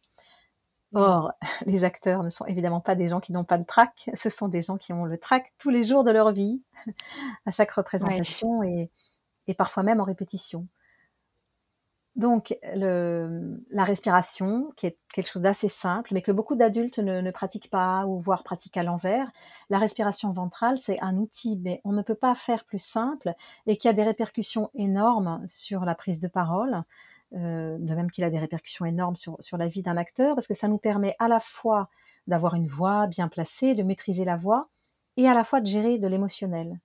Mmh. 0.93 0.99
Or, 0.99 1.33
les 1.67 1.83
acteurs 1.83 2.23
ne 2.23 2.31
sont 2.31 2.47
évidemment 2.47 2.81
pas 2.81 2.95
des 2.95 3.09
gens 3.09 3.19
qui 3.19 3.33
n'ont 3.33 3.43
pas 3.43 3.57
le 3.57 3.65
trac, 3.65 4.09
ce 4.15 4.31
sont 4.31 4.47
des 4.47 4.63
gens 4.63 4.77
qui 4.79 4.93
ont 4.93 5.05
le 5.05 5.19
trac 5.19 5.53
tous 5.59 5.71
les 5.71 5.83
jours 5.83 6.05
de 6.05 6.13
leur 6.13 6.31
vie, 6.31 6.63
à 7.47 7.51
chaque 7.51 7.77
Ouais. 8.03 8.23
représentation 8.23 8.63
et, 8.63 8.89
et 9.49 9.55
parfois 9.55 9.83
même 9.83 10.01
en 10.01 10.05
répétition. 10.05 10.69
Donc 12.15 12.55
la 12.73 13.85
respiration, 13.85 14.71
qui 14.77 14.87
est 14.87 14.99
quelque 15.15 15.31
chose 15.31 15.41
d'assez 15.41 15.69
simple, 15.69 16.13
mais 16.13 16.21
que 16.21 16.31
beaucoup 16.31 16.57
d'adultes 16.57 16.99
ne 16.99 17.31
pratiquent 17.31 17.71
pas 17.71 18.07
ou 18.07 18.21
voire 18.21 18.43
pratiquent 18.43 18.77
à 18.77 18.83
l'envers. 18.83 19.31
La 19.71 19.79
respiration 19.79 20.31
ventrale, 20.31 20.79
c'est 20.79 21.01
un 21.01 21.17
outil, 21.17 21.59
mais 21.63 21.81
on 21.85 21.93
ne 21.93 22.03
peut 22.03 22.15
pas 22.15 22.35
faire 22.35 22.65
plus 22.65 22.83
simple 22.83 23.33
et 23.67 23.79
qui 23.79 23.89
a 23.89 23.95
des 23.95 24.03
répercussions 24.03 24.71
énormes 24.75 25.43
sur 25.47 25.87
la 25.87 25.95
prise 25.95 26.21
de 26.21 26.29
parole, 26.29 26.83
heu, 27.35 27.79
de 27.81 27.95
même 27.95 28.11
qu'il 28.11 28.25
a 28.25 28.31
des 28.31 28.39
répercussions 28.39 28.85
énormes 28.85 29.17
sur 29.17 29.57
la 29.57 29.69
vie 29.69 29.83
d'un 29.83 29.97
acteur, 29.97 30.35
parce 30.35 30.47
que 30.47 30.55
ça 30.55 30.69
nous 30.69 30.79
permet 30.79 31.17
à 31.19 31.29
la 31.29 31.41
fois 31.41 31.89
d'avoir 32.27 32.55
une 32.55 32.69
voix 32.69 33.07
bien 33.07 33.29
placée, 33.29 33.75
de 33.75 33.83
maîtriser 33.83 34.27
la 34.27 34.37
voix 34.37 34.69
et 35.17 35.27
à 35.29 35.33
la 35.33 35.45
fois 35.45 35.63
de 35.63 35.67
gérer 35.67 35.99
de 35.99 36.09
l'émotionnel. 36.09 36.79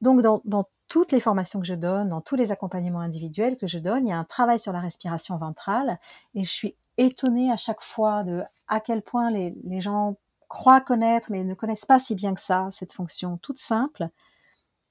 Donc 0.00 0.20
dans 0.20 0.68
toutes 0.88 1.12
les 1.12 1.20
formations 1.20 1.60
que 1.60 1.66
je 1.66 1.74
donne, 1.74 2.08
dans 2.10 2.20
tous 2.20 2.36
les 2.36 2.52
accompagnements 2.52 3.00
individuels 3.00 3.56
que 3.58 3.66
je 3.66 3.78
donne, 3.78 4.06
il 4.06 4.10
y 4.10 4.12
a 4.12 4.18
un 4.18 4.24
travail 4.24 4.60
sur 4.60 4.72
la 4.72 4.80
respiration 4.80 5.36
ventrale 5.38 5.98
et 6.34 6.44
je 6.44 6.50
suis 6.50 6.76
étonnée 6.98 7.50
à 7.52 7.56
chaque 7.56 7.82
fois 7.82 8.24
de 8.24 8.42
à 8.68 8.80
quel 8.80 9.02
point 9.02 9.30
les 9.30 9.54
les 9.64 9.80
gens 9.80 10.16
croient 10.48 10.80
connaître, 10.80 11.30
mais 11.30 11.44
ne 11.44 11.54
connaissent 11.54 11.84
pas 11.86 11.98
si 11.98 12.14
bien 12.14 12.34
que 12.34 12.40
ça, 12.40 12.68
cette 12.72 12.92
fonction 12.92 13.36
toute 13.38 13.58
simple 13.60 14.08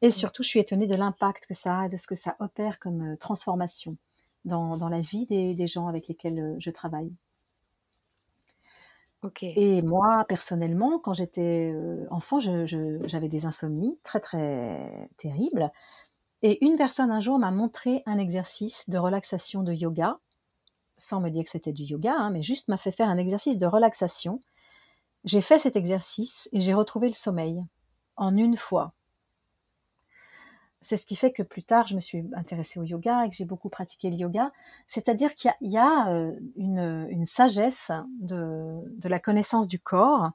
et 0.01 0.11
Mmh. 0.11 0.11
surtout 0.11 0.43
je 0.43 0.49
suis 0.49 0.59
étonnée 0.61 0.87
de 0.87 0.95
l'impact 0.97 1.47
que 1.47 1.53
ça 1.55 1.79
a 1.81 1.85
et 1.87 1.89
de 1.89 1.97
ce 1.97 2.07
que 2.07 2.15
ça 2.15 2.35
opère 2.39 2.79
comme, 2.79 3.13
heu, 3.13 3.17
transformation 3.17 3.97
dans 4.45 4.77
dans 4.77 4.89
la 4.89 5.01
vie 5.01 5.25
des 5.27 5.55
des 5.55 5.67
gens 5.67 5.87
avec 5.87 6.07
lesquels, 6.07 6.39
heu, 6.39 6.55
je 6.59 6.71
travaille. 6.71 7.13
Et 9.55 9.81
moi, 9.81 10.25
personnellement, 10.27 10.99
quand 10.99 11.13
j'étais, 11.13 11.71
heu, 11.73 12.07
enfant, 12.11 12.39
j'avais 12.39 13.29
des 13.29 13.45
insomnies 13.45 13.97
très, 14.03 14.19
très 14.19 15.09
terribles 15.17 15.71
Et 16.43 16.63
une 16.65 16.77
personne 16.77 17.11
un 17.11 17.21
jour 17.21 17.39
m'a 17.39 17.51
montré 17.51 18.03
un 18.05 18.17
exercice 18.19 18.89
de 18.89 18.97
relaxation 18.97 19.63
de 19.63 19.73
yoga, 19.73 20.19
sans 20.97 21.21
me 21.21 21.29
dire 21.29 21.45
que 21.45 21.51
c'était 21.51 21.73
du 21.73 21.83
yoga, 21.83 22.15
hein, 22.17 22.31
mais 22.31 22.43
juste 22.43 22.67
m'a 22.69 22.77
fait 22.77 22.91
faire 22.91 23.09
un 23.09 23.17
exercice 23.17 23.57
de 23.57 23.67
relaxation. 23.67 24.41
J'ai 25.25 25.41
fait 25.41 25.59
cet 25.59 25.75
exercice 25.75 26.49
et 26.53 26.61
j'ai 26.61 26.73
retrouvé 26.73 27.07
le 27.07 27.13
sommeil 27.13 27.63
en 28.17 28.37
une 28.37 28.57
fois. 28.57 28.93
C'est 30.85 30.97
ce 30.97 31.07
qui 31.07 31.15
fait 31.15 31.31
que 31.31 31.41
plus 31.41 31.63
tard, 31.63 31.87
je 31.87 31.95
me 31.95 31.99
suis 31.99 32.23
intéressée 32.35 32.79
au 32.79 32.83
yoga 32.83 33.25
et 33.25 33.29
que 33.31 33.35
j'ai 33.35 33.43
beaucoup 33.43 33.69
pratiqué 33.69 34.11
le 34.11 34.17
yoga. 34.17 34.51
C'est-à-dire 34.87 35.33
qu'il 35.33 35.51
y 35.61 35.79
a, 35.79 36.13
heu, 36.13 36.37
une, 36.57 37.25
sagesse 37.25 37.91
de 38.19 39.09
la 39.09 39.19
connaissance 39.19 39.67
du 39.67 39.79
corps 39.79 40.29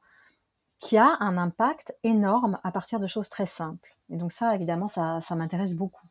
qui 0.79 0.99
a 0.99 1.17
un 1.21 1.39
impact 1.39 1.95
énorme 2.03 2.59
à 2.65 2.73
partir 2.73 2.99
de 2.99 3.07
choses 3.07 3.29
très 3.29 3.47
simples. 3.47 3.97
Et 4.09 4.17
donc 4.17 4.33
ça, 4.33 4.53
évidemment, 4.57 4.89
ça 4.89 5.21
ça 5.21 5.37
m'intéresse 5.37 5.77
beaucoup. 5.77 6.09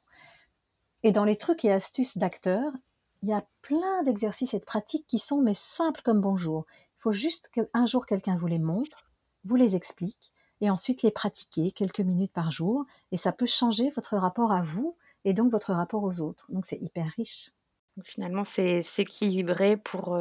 Et 1.03 1.11
dans 1.11 1.25
les 1.25 1.35
trucs 1.35 1.65
et 1.65 1.73
astuces 1.73 2.17
d'acteurs, 2.17 2.71
il 3.21 3.27
y 3.27 3.33
a 3.33 3.43
plein 3.61 4.03
d'exercices 4.03 4.53
et 4.53 4.59
de 4.59 4.63
pratiques 4.63 5.05
qui 5.05 5.19
sont 5.19 5.41
mais 5.41 5.53
simples 5.53 6.01
comme 6.01 6.21
bonjour. 6.21 6.65
Il 6.97 7.01
faut 7.01 7.11
juste 7.11 7.49
qu'un 7.49 7.85
jour 7.85 8.05
quelqu'un 8.05 8.37
vous 8.37 8.47
les 8.47 8.57
montre, 8.57 9.09
vous 9.43 9.57
les 9.57 9.75
explique 9.75 10.31
et 10.61 10.69
ensuite 10.69 11.03
les 11.03 11.11
pratiquer 11.11 11.71
quelques 11.71 11.99
minutes 12.01 12.33
par 12.33 12.51
jour 12.51 12.85
et 13.11 13.17
ça 13.17 13.31
peut 13.31 13.45
changer 13.45 13.89
votre 13.91 14.17
rapport 14.17 14.51
à 14.51 14.61
vous 14.61 14.95
et 15.25 15.33
donc 15.33 15.51
votre 15.51 15.73
rapport 15.73 16.03
aux 16.03 16.19
autres. 16.21 16.45
Donc 16.49 16.65
c'est 16.65 16.79
hyper 16.81 17.07
riche. 17.17 17.51
Donc 17.97 18.05
finalement, 18.05 18.43
c'est 18.45 18.81
s'équilibrer 18.81 19.75
pour, 19.77 20.15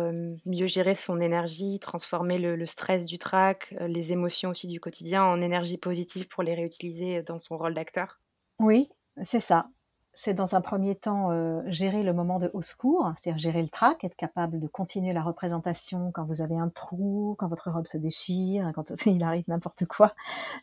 mieux 0.46 0.66
gérer 0.66 0.94
son 0.94 1.20
énergie, 1.20 1.78
transformer 1.78 2.38
le 2.38 2.56
le 2.56 2.66
stress 2.66 3.04
du 3.04 3.18
trac, 3.18 3.74
heu, 3.80 3.86
les 3.86 4.12
émotions 4.12 4.50
aussi 4.50 4.66
du 4.66 4.80
quotidien 4.80 5.24
en 5.24 5.40
énergie 5.40 5.78
positive 5.78 6.26
pour 6.28 6.42
les 6.42 6.54
réutiliser, 6.54 7.22
dans 7.22 7.38
son 7.38 7.56
rôle 7.56 7.74
d'acteur. 7.74 8.20
Oui, 8.60 8.88
c'est 9.24 9.40
ça. 9.40 9.68
C'est 10.14 10.34
dans 10.34 10.56
un 10.56 10.60
premier 10.60 10.96
temps, 10.96 11.30
heu, 11.32 11.62
gérer 11.66 12.02
le 12.02 12.12
moment 12.12 12.40
de 12.40 12.50
«au 12.52 12.60
secours», 12.60 13.12
c'est-à-dire 13.16 13.38
gérer 13.38 13.62
le 13.62 13.68
trac, 13.68 14.02
être 14.02 14.16
capable 14.16 14.58
de 14.58 14.66
continuer 14.66 15.12
la 15.12 15.22
représentation 15.22 16.10
quand 16.12 16.24
vous 16.24 16.42
avez 16.42 16.56
un 16.58 16.68
trou, 16.70 17.36
quand 17.38 17.46
votre 17.46 17.70
robe 17.70 17.86
se 17.86 17.98
déchire, 17.98 18.72
quand 18.74 18.90
il 19.06 19.22
arrive 19.22 19.48
n'importe 19.48 19.86
quoi, 19.86 20.14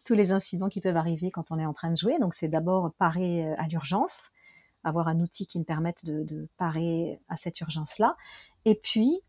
tous 0.04 0.14
les 0.14 0.32
incidents 0.32 0.68
qui 0.68 0.82
peuvent 0.82 0.98
arriver 0.98 1.32
quand 1.32 1.52
on 1.52 1.60
est 1.60 1.66
en 1.66 1.74
train 1.74 1.90
de 1.92 1.98
jouer. 1.98 2.20
Donc 2.20 2.34
c'est 2.36 2.50
d'abord 2.50 2.92
parer, 2.98 3.46
heu, 3.46 3.56
à 3.58 3.68
l'urgence, 3.68 4.18
avoir 4.84 5.08
un 5.08 5.20
outil 5.22 5.48
qui 5.48 5.60
me 5.60 5.64
permette 5.64 6.06
de 6.06 6.48
parer 6.58 7.20
à 7.30 7.38
cette 7.38 7.60
urgence-là 7.62 8.18
et 8.66 8.76
puis 8.76 9.22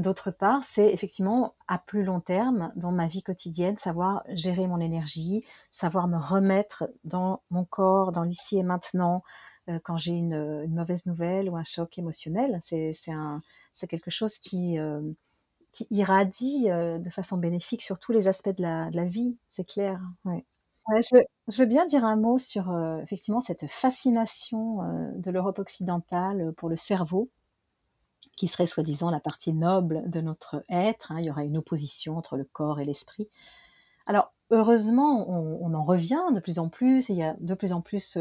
D'autre 0.00 0.30
part, 0.30 0.64
c'est 0.64 0.92
effectivement 0.92 1.54
à 1.68 1.78
plus 1.78 2.04
long 2.04 2.20
terme, 2.20 2.72
dans 2.76 2.92
ma 2.92 3.06
vie 3.08 3.22
quotidienne, 3.22 3.76
savoir 3.78 4.22
gérer 4.28 4.66
mon 4.68 4.80
énergie, 4.80 5.44
savoir 5.70 6.08
me 6.08 6.16
remettre 6.18 6.84
dans 7.04 7.42
mon 7.50 7.64
corps, 7.64 8.12
dans 8.12 8.22
l'ici 8.22 8.56
et 8.58 8.62
maintenant, 8.62 9.22
heu, 9.68 9.80
quand 9.84 9.98
j'ai 9.98 10.12
une, 10.12 10.66
mauvaise 10.68 11.04
nouvelle 11.06 11.50
ou 11.50 11.56
un 11.56 11.64
choc 11.64 11.98
émotionnel. 11.98 12.60
C'est 12.64 13.86
quelque 13.88 14.10
chose 14.10 14.38
qui, 14.38 14.76
hem, 14.76 15.14
qui 15.72 15.86
irradie, 15.90 16.68
heu, 16.70 16.98
de 17.00 17.10
façon 17.10 17.38
bénéfique 17.38 17.82
sur 17.82 17.98
tous 17.98 18.12
les 18.12 18.28
aspects 18.28 18.50
de 18.56 18.62
la 18.62 18.90
de 18.90 18.96
la 18.96 19.06
vie, 19.06 19.38
c'est 19.48 19.64
clair, 19.64 20.00
ouais. 20.26 20.46
Je 20.90 21.16
veux 21.16 21.24
je 21.48 21.58
veux 21.58 21.66
bien 21.66 21.86
dire 21.86 22.04
un 22.04 22.16
mot 22.16 22.38
sur, 22.38 22.72
effectivement 23.04 23.40
cette 23.42 23.66
fascination, 23.68 24.78
de 25.16 25.30
l'Europe 25.32 25.58
occidentale, 25.60 26.52
pour 26.58 26.68
le 26.70 26.76
cerveau. 26.76 27.30
Qui 28.36 28.48
serait 28.48 28.66
soi-disant 28.66 29.10
la 29.10 29.20
partie 29.20 29.52
noble 29.52 30.08
de 30.08 30.20
notre 30.20 30.64
être, 30.68 31.12
hein. 31.12 31.20
Il 31.20 31.26
y 31.26 31.30
aura 31.30 31.44
une 31.44 31.58
opposition 31.58 32.16
entre 32.16 32.36
le 32.36 32.44
corps 32.44 32.80
et 32.80 32.84
l'esprit. 32.84 33.28
Alors 34.06 34.32
heureusement, 34.50 35.28
on 35.28 35.74
en 35.74 35.84
revient 35.84 36.22
de 36.34 36.40
plus 36.40 36.58
en 36.58 36.68
plus 36.68 37.10
et 37.10 37.12
il 37.12 37.18
y 37.18 37.22
a 37.22 37.36
de 37.38 37.54
plus 37.54 37.72
en 37.72 37.80
plus, 37.80 38.16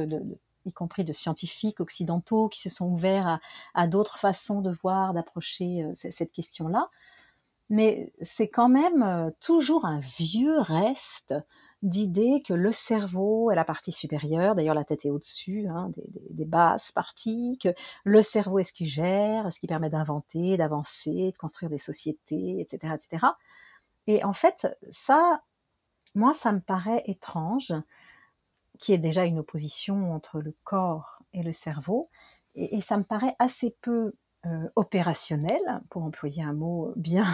y 0.66 0.74
compris 0.74 1.04
de 1.04 1.14
scientifiques 1.14 1.80
occidentaux 1.80 2.50
qui 2.50 2.60
se 2.62 2.70
sont 2.70 2.88
ouverts 2.88 3.40
à 3.74 3.88
d'autres 3.88 4.20
façons 4.20 4.62
de 4.62 4.72
voir, 4.84 5.14
d'approcher, 5.14 5.86
ce 5.96 6.12
cette 6.12 6.32
question-là. 6.32 6.90
Mais 7.70 8.14
c'est 8.22 8.50
quand 8.50 8.70
même, 8.70 9.32
toujours 9.40 9.86
un 9.86 10.00
vieux 10.00 10.60
reste 10.60 11.34
d'idée 11.82 12.44
que 12.46 12.54
le 12.54 12.72
cerveau 12.72 13.52
est 13.52 13.56
la 13.56 13.66
partie 13.66 13.92
supérieure, 13.92 14.56
d'ailleurs 14.56 14.76
la 14.76 14.84
tête 14.84 15.06
est 15.06 15.10
au-dessus, 15.12 15.68
hein, 15.70 15.92
des 16.32 16.46
basses 16.46 16.92
parties, 16.92 17.58
que 17.62 17.70
le 18.04 18.22
cerveau 18.22 18.60
est 18.60 18.64
ce 18.66 18.74
qui 18.74 18.86
gère, 18.86 19.52
ce 19.54 19.60
qui 19.60 19.68
permet 19.68 19.90
d'inventer, 19.90 20.58
d'avancer, 20.58 21.32
de 21.32 21.38
construire 21.38 21.70
des 21.70 21.78
sociétés 21.80 22.60
et 22.62 22.68
cetera 22.70 22.98
et 24.08 24.24
en 24.24 24.34
fait, 24.34 24.68
ça, 24.90 25.44
moi, 26.16 26.34
ça 26.34 26.52
me 26.52 26.60
paraît 26.62 27.04
étrange, 27.08 27.74
qu'il 28.80 28.94
y 28.94 28.96
ait 28.96 29.00
déjà 29.00 29.26
une 29.26 29.40
opposition 29.40 30.14
entre 30.14 30.40
le 30.40 30.56
corps 30.64 31.20
et 31.34 31.44
le 31.44 31.54
cerveau. 31.54 32.10
Et 32.56 32.82
ça 32.82 32.98
me 32.98 33.04
paraît 33.04 33.36
assez 33.40 33.76
peu, 33.82 34.14
heu, 34.46 34.72
opérationnel, 34.76 35.62
pour 35.90 36.04
employer 36.04 36.44
un 36.44 36.54
mot 36.54 36.94
bien 36.96 37.26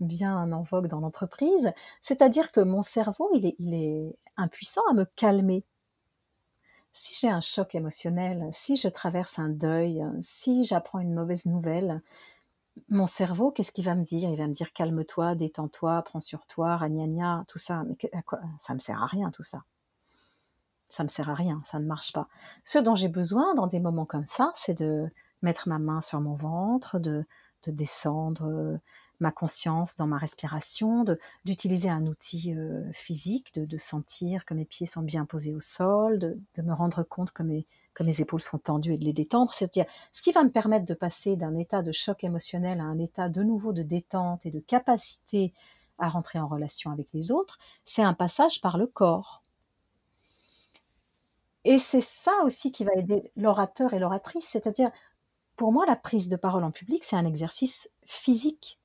bien 0.00 0.52
en 0.52 0.62
vogue 0.62 0.88
dans 0.88 1.00
l'entreprise. 1.00 1.72
C'est-à-dire 2.02 2.52
que 2.52 2.60
mon 2.60 2.82
cerveau, 2.82 3.30
il 3.34 3.74
est 3.74 4.16
impuissant 4.36 4.82
à 4.90 4.94
me 4.94 5.04
calmer. 5.04 5.64
Si 6.92 7.14
j'ai 7.14 7.30
un 7.30 7.40
choc 7.40 7.74
émotionnel, 7.74 8.48
si 8.52 8.76
je 8.76 8.88
traverse 8.88 9.38
un 9.38 9.48
deuil, 9.48 10.04
si 10.22 10.64
j'apprends 10.64 10.98
une 10.98 11.14
mauvaise 11.14 11.46
nouvelle, 11.46 12.02
mon 12.88 13.06
cerveau, 13.06 13.50
qu'est-ce 13.50 13.72
qu'il 13.72 13.84
va 13.84 13.94
me 13.94 14.04
dire? 14.04 14.30
Il 14.30 14.38
va 14.38 14.46
me 14.46 14.54
dire: 14.54 14.72
«Calme-toi, 14.72 15.34
détends-toi, 15.34 16.02
prends 16.02 16.20
sur 16.20 16.46
toi, 16.46 16.76
ragnagna», 16.76 17.44
tout 17.48 17.58
ça, 17.58 17.84
mais 17.84 17.96
à 18.12 18.22
quoi? 18.22 18.40
Ça 18.60 18.74
me 18.74 18.78
sert 18.78 19.02
à 19.02 19.06
rien 19.06 19.30
tout 19.30 19.42
ça. 19.42 19.62
Ça 20.88 21.04
me 21.04 21.08
sert 21.08 21.30
à 21.30 21.34
rien, 21.34 21.62
ça 21.70 21.78
ne 21.78 21.86
marche 21.86 22.12
pas. 22.12 22.26
Ce 22.64 22.78
dont 22.78 22.94
j'ai 22.94 23.08
besoin 23.08 23.54
dans 23.54 23.66
des 23.66 23.80
moments 23.80 24.06
comme 24.06 24.26
ça, 24.26 24.52
c'est 24.56 24.78
de 24.78 25.08
mettre 25.42 25.68
ma 25.68 25.78
main 25.78 26.02
sur 26.02 26.20
mon 26.20 26.34
ventre, 26.34 26.98
de 26.98 27.24
de 27.64 27.70
descendre, 27.70 28.78
ma 29.20 29.32
conscience 29.32 29.96
dans 29.96 30.06
ma 30.06 30.18
respiration, 30.18 31.04
d'utiliser 31.44 31.88
un 31.90 32.06
outil, 32.06 32.52
heu, 32.54 32.84
physique, 32.92 33.54
de 33.58 33.78
sentir 33.78 34.44
que 34.44 34.54
mes 34.54 34.64
pieds 34.64 34.86
sont 34.86 35.02
bien 35.02 35.24
posés 35.26 35.54
au 35.54 35.60
sol, 35.60 36.18
de 36.18 36.38
de 36.56 36.62
me 36.62 36.72
rendre 36.74 37.02
compte 37.02 37.32
que 37.32 37.42
mes 37.42 37.66
que 37.94 38.02
mes 38.04 38.20
épaules 38.20 38.40
sont 38.40 38.58
tendues 38.58 38.94
et 38.94 38.98
de 38.98 39.04
les 39.04 39.12
détendre. 39.12 39.52
C'est-à-dire, 39.54 39.86
ce 40.12 40.22
qui 40.22 40.32
va 40.32 40.44
me 40.44 40.50
permettre 40.50 40.86
de 40.86 40.94
passer 40.94 41.36
d'un 41.36 41.56
état 41.58 41.82
de 41.82 41.92
choc 41.92 42.24
émotionnel 42.24 42.80
à 42.80 42.84
un 42.84 42.98
état 42.98 43.28
de 43.28 43.42
nouveau 43.42 43.72
de 43.72 43.82
détente 43.82 44.44
et 44.46 44.50
de 44.50 44.60
capacité 44.60 45.52
à 45.98 46.08
rentrer 46.08 46.38
en 46.40 46.48
relation 46.48 46.90
avec 46.92 47.12
les 47.12 47.30
autres, 47.32 47.58
c'est 47.84 48.02
un 48.02 48.14
passage 48.14 48.60
par 48.60 48.78
le 48.78 48.86
corps. 48.86 49.42
Et 51.64 51.78
c'est 51.78 52.02
ça 52.02 52.32
aussi 52.44 52.70
qui 52.70 52.84
va 52.84 52.92
aider 52.94 53.32
l'orateur 53.36 53.94
et 53.94 53.98
l'oratrice, 53.98 54.46
c'est-à-dire, 54.46 54.90
pour 55.56 55.72
moi, 55.72 55.86
la 55.86 55.96
prise 55.96 56.28
de 56.30 56.36
parole 56.36 56.64
en 56.64 56.72
public, 56.72 57.04
c'est 57.04 57.16
un 57.16 57.26
exercice 57.26 57.90
physique. 58.06 58.79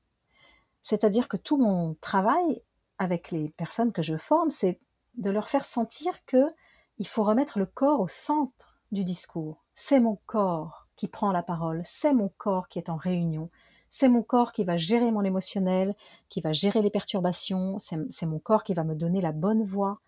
C'est-à-dire 0.85 1.27
que 1.27 1.35
tout 1.35 1.57
mon 1.57 1.95
travail 1.95 2.61
avec 2.99 3.31
les 3.31 3.49
personnes 3.57 3.91
que 3.91 4.03
je 4.03 4.17
forme, 4.17 4.51
c'est 4.51 4.79
de 5.15 5.31
leur 5.31 5.49
faire 5.49 5.65
sentir 5.65 6.23
qu'il 6.25 7.07
faut 7.07 7.23
remettre 7.23 7.57
le 7.57 7.65
corps 7.65 8.01
au 8.01 8.07
centre 8.07 8.77
du 8.91 9.03
discours. 9.03 9.65
C'est 9.73 9.99
mon 9.99 10.19
corps 10.27 10.87
qui 10.95 11.07
prend 11.07 11.31
la 11.31 11.41
parole, 11.41 11.81
c'est 11.85 12.13
mon 12.13 12.29
corps 12.37 12.67
qui 12.67 12.77
est 12.77 12.89
en 12.89 12.97
réunion, 12.97 13.49
c'est 13.89 14.09
mon 14.09 14.21
corps 14.21 14.51
qui 14.51 14.63
va 14.63 14.77
gérer 14.77 15.09
mon 15.09 15.23
émotionnel, 15.23 15.95
qui 16.29 16.39
va 16.39 16.53
gérer 16.53 16.83
les 16.83 16.91
perturbations, 16.91 17.79
c'est 17.79 18.27
mon 18.27 18.37
corps 18.37 18.63
qui 18.63 18.75
va 18.75 18.83
me 18.83 18.93
donner 18.93 19.21
la 19.21 19.31
bonne 19.31 19.63
voix. 19.63 20.01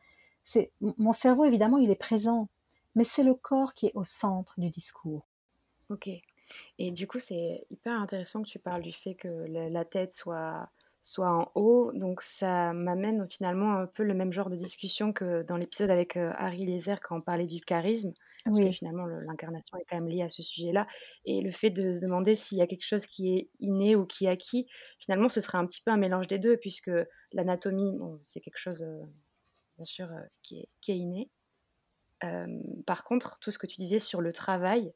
C'est 0.46 0.72
mon 0.80 0.94
mon 1.00 1.12
cerveau 1.12 1.46
évidemment, 1.46 1.80
il 1.80 1.90
est 1.90 1.96
présent, 1.96 2.50
mais 2.94 3.04
c'est 3.04 3.24
le 3.24 3.34
corps 3.34 3.74
qui 3.74 3.88
est 3.88 3.96
au 3.96 4.04
centre 4.04 4.54
du 4.60 4.70
discours. 4.70 5.26
OK 5.90 6.08
et 6.80 6.92
du 6.92 7.08
coup, 7.08 7.20
c'est 7.20 7.66
hyper 7.70 7.94
intéressant 8.00 8.44
que 8.44 8.48
tu 8.50 8.60
parles 8.60 8.82
du 8.82 8.92
fait 8.94 9.16
que 9.16 9.28
la 9.28 9.70
la 9.70 9.86
tête 9.86 10.12
soit 10.12 10.70
soit 11.02 11.30
en 11.32 11.52
haut, 11.56 11.92
donc 11.94 12.22
ça 12.22 12.74
m'amène 12.74 13.28
finalement 13.30 13.74
un 13.74 13.88
peu 13.88 14.04
le 14.04 14.14
même 14.16 14.32
genre 14.34 14.50
de 14.50 14.56
discussion 14.56 15.14
que 15.14 15.44
dans 15.44 15.56
l'épisode 15.58 15.92
avec, 15.92 16.18
heu, 16.18 16.32
Harry 16.38 16.66
Lézer 16.66 16.96
quand 17.02 17.18
on 17.18 17.22
parlait 17.22 17.46
du 17.46 17.62
charisme, 17.62 18.14
parce 18.50 18.60
que 18.62 18.70
Oui. 18.70 18.78
finalement 18.78 19.06
le 19.06 19.22
l'incarnation 19.22 19.78
est 19.78 19.86
quand 19.90 19.98
même 19.98 20.08
liée 20.10 20.24
à 20.24 20.30
ce 20.30 20.42
sujet-là 20.44 20.88
et 21.26 21.42
le 21.42 21.52
fait 21.52 21.70
de 21.70 21.94
se 21.94 22.00
demander 22.02 22.36
s'il 22.36 22.58
y 22.58 22.62
a 22.62 22.68
quelque 22.68 22.86
chose 22.86 23.06
qui 23.06 23.36
est 23.38 23.50
inné 23.60 23.96
ou 23.96 24.06
qui 24.06 24.26
est 24.26 24.30
acquis, 24.30 24.68
finalement 25.00 25.30
ce 25.30 25.40
serait 25.42 25.58
un 25.60 25.66
petit 25.68 25.82
peu 25.82 25.92
un 25.92 25.98
mélange 25.98 26.28
des 26.28 26.40
2 26.40 26.58
puisque 26.58 26.92
l'anatomie, 27.34 27.96
bon, 27.98 28.18
c'est 28.22 28.42
quelque 28.42 28.58
chose, 28.58 28.82
heu, 28.84 29.02
bien 29.78 29.86
sûr, 29.86 30.08
heu, 30.12 30.24
qui 30.44 30.60
est 30.62 30.70
qui 30.82 30.92
est 30.94 30.98
inné. 30.98 31.32
Par 32.86 33.04
contre, 33.04 33.38
tout 33.40 33.52
ce 33.52 33.58
que 33.60 33.68
tu 33.68 33.78
disais 33.78 34.00
sur 34.00 34.22
le 34.22 34.32
travail, 34.34 34.94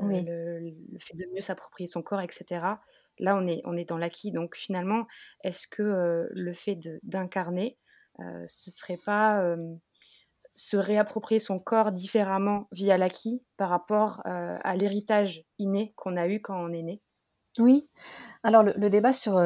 Oui. 0.00 0.26
le 0.26 0.60
le 0.60 0.98
fait 1.00 1.16
de 1.16 1.26
mieux 1.34 1.40
s'approprier 1.42 1.86
son 1.86 2.02
corps 2.02 2.20
et 2.20 2.28
cetera, 2.30 2.80
là 3.18 3.36
on 3.36 3.46
est 3.46 3.62
on 3.64 3.76
est 3.76 3.88
dans 3.88 3.98
l'acquis 3.98 4.32
donc 4.32 4.56
finalement, 4.56 5.06
est-ce 5.44 5.68
que, 5.68 6.28
le 6.32 6.52
fait 6.54 6.76
de 6.76 7.00
d'incarner, 7.04 7.78
heu, 8.20 8.44
ce 8.48 8.70
serait 8.70 8.98
pas, 8.98 9.56
se 10.56 10.76
réapproprier 10.78 11.40
son 11.40 11.58
corps 11.60 11.92
différemment 11.92 12.68
via 12.72 12.98
l'acquis 12.98 13.44
par 13.58 13.70
rapport, 13.70 14.22
à 14.26 14.76
l'héritage 14.76 15.44
inné 15.58 15.92
qu'on 15.96 16.16
a 16.16 16.28
eu 16.28 16.40
quand 16.42 16.58
on 16.62 16.72
est 16.72 16.82
né? 16.82 17.00
Oui, 17.58 17.88
alors 18.44 18.62
le 18.64 18.72
le 18.76 18.90
débat 18.90 19.12
sur, 19.12 19.38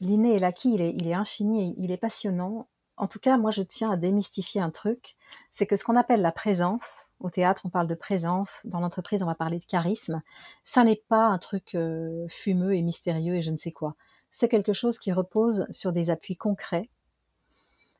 l'inné 0.00 0.34
et 0.36 0.38
l'acquis, 0.38 0.74
il 0.74 0.82
est 0.82 0.92
il 0.94 1.08
est 1.08 1.14
infini 1.14 1.70
et 1.70 1.74
il 1.78 1.90
est 1.92 1.98
passionnant. 1.98 2.68
En 2.98 3.08
tout 3.08 3.18
cas, 3.20 3.38
moi, 3.38 3.50
je 3.50 3.62
tiens 3.62 3.90
à 3.92 3.96
démystifier 3.96 4.60
un 4.62 4.70
truc, 4.70 5.16
c'est 5.54 5.66
que 5.66 5.76
ce 5.76 5.84
qu'on 5.84 5.96
appelle 5.96 6.22
la 6.22 6.32
présence, 6.32 6.84
au 7.20 7.30
théâtre, 7.30 7.62
on 7.64 7.70
parle 7.70 7.86
de 7.86 7.94
présence, 7.94 8.60
dans 8.64 8.80
l'entreprise, 8.80 9.22
on 9.22 9.26
va 9.26 9.34
parler 9.34 9.58
de 9.58 9.64
charisme, 9.64 10.22
ça 10.64 10.84
n'est 10.84 11.02
pas 11.08 11.26
un 11.26 11.38
truc, 11.38 11.74
heu, 11.74 12.26
fumeux 12.28 12.74
et 12.74 12.82
mystérieux 12.82 13.36
et 13.36 13.42
je 13.42 13.50
ne 13.50 13.56
sais 13.56 13.72
quoi. 13.72 13.94
C'est 14.30 14.48
quelque 14.48 14.72
chose 14.72 14.98
qui 14.98 15.12
repose 15.12 15.66
sur 15.70 15.92
des 15.92 16.10
appuis 16.10 16.36
concrets 16.36 16.90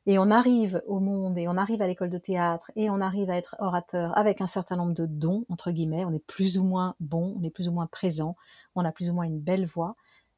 et 0.07 0.19
on 0.19 0.29
arrive 0.29 0.83
au 0.85 0.99
monde 0.99 1.37
et 1.37 1.47
on 1.47 1.57
arrive 1.57 1.81
à 1.81 1.87
l'école 1.87 2.11
de 2.11 2.17
théâtre 2.19 2.69
et 2.75 2.89
on 2.89 3.01
arrive 3.01 3.29
à 3.29 3.37
être 3.37 3.55
orateur 3.59 4.15
avec 4.17 4.39
un 4.41 4.47
certain 4.47 4.75
nombre 4.75 4.93
de 4.93 5.05
«dons» 5.07 5.45
entre 5.49 5.71
guillemets. 5.71 6.05
On 6.05 6.13
est 6.13 6.25
plus 6.27 6.57
ou 6.57 6.63
moins 6.63 6.95
bon, 6.99 7.35
on 7.39 7.43
est 7.43 7.49
plus 7.49 7.67
ou 7.67 7.71
moins 7.71 7.87
présent, 7.87 8.35
on 8.75 8.85
a 8.85 8.91
plus 8.91 9.09
ou 9.09 9.13
moins 9.13 9.25
une 9.25 9.39
belle 9.39 9.65
voix, 9.65 9.95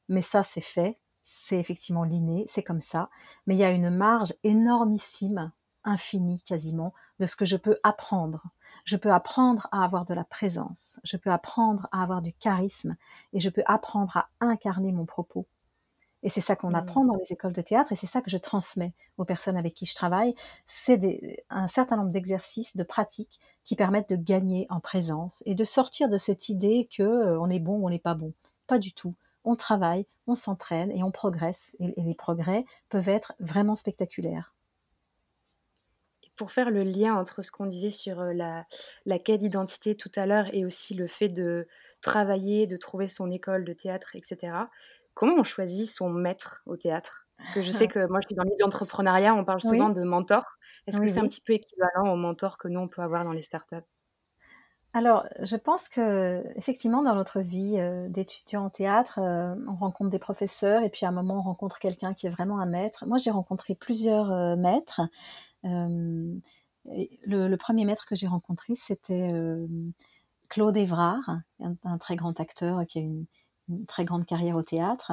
mais 0.10 0.22
ça, 0.22 0.44
c'est 0.44 0.62
fait, 0.62 0.98
c'est 1.24 1.60
effectivement 1.60 2.04
l'inné, 2.04 2.46
c'est 2.48 2.64
comme 2.64 2.82
ça. 2.82 3.10
Mais 3.46 3.56
il 3.56 3.60
y 3.60 3.64
a 3.66 3.72
une 3.72 3.90
marge 3.90 4.34
énormissime, 4.44 5.52
infinie 5.84 6.42
quasiment, 6.44 6.94
de 7.20 7.26
ce 7.26 7.36
que 7.36 7.46
je 7.46 7.58
peux 7.58 7.78
apprendre. 7.84 8.44
Je 8.88 8.98
peux 8.98 9.12
apprendre 9.14 9.68
à 9.72 9.84
avoir 9.84 10.06
de 10.06 10.16
la 10.16 10.24
présence, 10.24 11.00
je 11.04 11.18
peux 11.18 11.30
apprendre 11.32 11.88
à 11.92 12.02
avoir 12.04 12.22
du 12.24 12.34
charisme 12.34 12.96
et 13.34 13.40
je 13.40 13.50
peux 13.52 13.64
apprendre 13.68 14.18
à 14.18 14.30
incarner 14.40 14.92
mon 14.94 15.06
propos. 15.06 15.48
Et 16.24 16.30
c'est 16.30 16.42
ça 16.42 16.56
qu'on 16.56 16.74
Mmh. 16.74 16.76
apprend 16.76 17.06
dans 17.06 17.16
les 17.16 17.32
écoles 17.34 17.54
de 17.54 17.62
théâtre 17.62 17.92
et 17.94 17.96
c'est 17.98 18.08
ça 18.08 18.22
que 18.22 18.32
je 18.32 18.38
transmets 18.38 18.94
aux 19.18 19.26
personnes 19.26 19.58
avec 19.58 19.74
qui 19.76 19.86
je 19.88 19.96
travaille. 19.96 20.36
C'est 20.68 21.44
un 21.50 21.68
certain 21.68 21.98
nombre 21.98 22.12
d'exercices, 22.12 22.78
de 22.78 22.84
pratiques 22.84 23.40
qui 23.66 23.76
permettent 23.76 24.10
de 24.10 24.16
gagner 24.18 24.68
en 24.70 24.80
présence 24.82 25.44
et 25.46 25.56
de 25.56 25.66
sortir 25.66 26.10
de 26.10 26.18
cette 26.20 26.50
idée 26.50 26.90
que, 26.96 27.04
heu, 27.04 27.40
on 27.40 27.50
est 27.50 27.60
bon 27.60 27.80
ou 27.80 27.88
on 27.88 27.92
n'est 27.92 28.00
pas 28.00 28.16
bon. 28.16 28.34
Pas 28.68 28.80
du 28.80 28.94
tout. 28.94 29.16
On 29.46 29.56
travaille, 29.58 30.08
on 30.28 30.36
s'entraîne 30.36 30.92
et 30.92 31.04
on 31.04 31.12
progresse 31.12 31.76
et 31.80 32.00
et 32.00 32.04
les 32.04 32.16
progrès 32.16 32.66
peuvent 32.90 33.10
être 33.10 33.34
vraiment 33.40 33.76
spectaculaires. 33.76 34.56
Pour 36.38 36.52
faire 36.52 36.70
le 36.72 36.84
lien 36.84 37.16
entre 37.16 37.42
ce 37.42 37.52
qu'on 37.52 37.66
disait 37.66 37.92
sur, 37.92 38.22
la 38.24 38.66
la 39.06 39.20
quête 39.20 39.40
d'identité 39.42 39.96
tout 39.98 40.12
à 40.16 40.26
l'heure 40.26 40.54
et 40.54 40.66
aussi 40.66 40.94
le 40.94 41.08
fait 41.08 41.30
de 41.30 41.68
travailler, 42.02 42.68
de 42.68 42.78
trouver 42.78 43.08
son 43.08 43.32
école 43.32 43.66
de 43.66 43.74
théâtre 43.74 44.16
et 44.16 44.22
cetera. 44.24 44.70
Comment 45.16 45.36
on 45.40 45.44
choisit 45.44 45.90
son 45.90 46.10
maître 46.10 46.62
au 46.66 46.78
théâtre? 46.78 47.28
Parce 47.42 47.52
que 47.52 47.62
je 47.62 47.72
sais 47.72 47.88
que 47.90 48.06
moi 48.08 48.20
je 48.22 48.28
suis 48.28 48.36
dans 48.36 48.44
le 48.44 48.50
milieu 48.50 48.58
de 48.60 48.64
l'entrepreneuriat, 48.64 49.34
on 49.36 49.46
parle 49.46 49.62
souvent 49.62 49.90
Oui, 49.90 49.90
de 49.90 50.04
mentor. 50.04 50.44
Est-ce 50.88 51.02
que 51.02 51.08
oui, 51.08 51.10
c'est 51.10 51.20
un 51.20 51.28
petit 51.28 51.42
peu 51.42 51.54
équivalent 51.54 52.12
au 52.14 52.16
mentor 52.16 52.58
que 52.58 52.68
nous 52.68 52.80
on 52.80 52.88
peut 52.88 53.02
avoir 53.02 53.24
dans 53.26 53.32
les 53.34 53.42
startups? 53.42 53.76
Alors, 54.94 55.28
je 55.42 55.56
pense 55.58 55.90
qu'effectivement, 55.90 57.04
dans 57.04 57.14
notre 57.14 57.42
vie, 57.42 57.78
heu, 57.80 58.08
d'étudiant 58.10 58.66
en 58.66 58.70
théâtre, 58.72 59.20
on 59.20 59.76
rencontre 59.76 60.10
des 60.10 60.18
professeurs 60.20 60.82
et 60.82 60.90
puis 60.90 61.06
à 61.06 61.10
un 61.10 61.12
moment, 61.12 61.38
on 61.38 61.42
rencontre 61.42 61.78
quelqu'un 61.78 62.14
qui 62.16 62.26
est 62.26 62.30
vraiment 62.32 62.60
un 62.60 62.66
maître. 62.66 63.06
Moi, 63.06 63.18
j'ai 63.20 63.30
rencontré 63.30 63.76
plusieurs, 63.76 64.58
maîtres. 64.58 65.02
Le 65.68 67.58
1 67.58 67.86
maître 67.86 68.06
que 68.06 68.16
j'ai 68.16 68.28
rencontré, 68.28 68.76
c'était, 68.76 69.32
Claude 70.50 70.78
Évrard, 70.78 71.40
un 71.60 71.98
très 71.98 72.16
grand 72.16 72.40
acteur 72.40 72.86
qui 72.88 73.00
a 73.00 73.02
une 73.02 73.26
très 73.86 74.06
grande 74.06 74.26
carrière 74.26 74.56
au 74.56 74.64
théâtre 74.64 75.12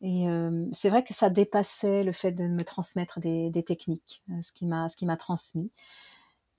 et 0.00 0.26
c'est 0.72 0.90
vrai 0.90 1.02
que 1.02 1.12
ça 1.12 1.28
dépassait 1.28 2.04
le 2.04 2.12
fait 2.12 2.32
de 2.32 2.44
me 2.46 2.64
transmettre 2.64 3.18
des 3.20 3.64
techniques, 3.66 4.22
ce 4.42 4.52
qu'il 4.52 4.68
m'a 4.68 5.16
transmis. 5.16 5.70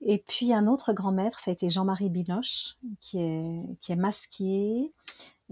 Et 0.00 0.22
puis 0.28 0.52
un 0.52 0.66
autre 0.66 0.92
grand 0.92 1.10
maître, 1.10 1.40
ça 1.40 1.50
a 1.50 1.54
été 1.54 1.70
Jean-Marie 1.70 2.10
Binoche, 2.10 2.76
qui 3.00 3.18
est 3.18 3.76
qui 3.80 3.92
est 3.92 3.96
masquier 3.96 4.92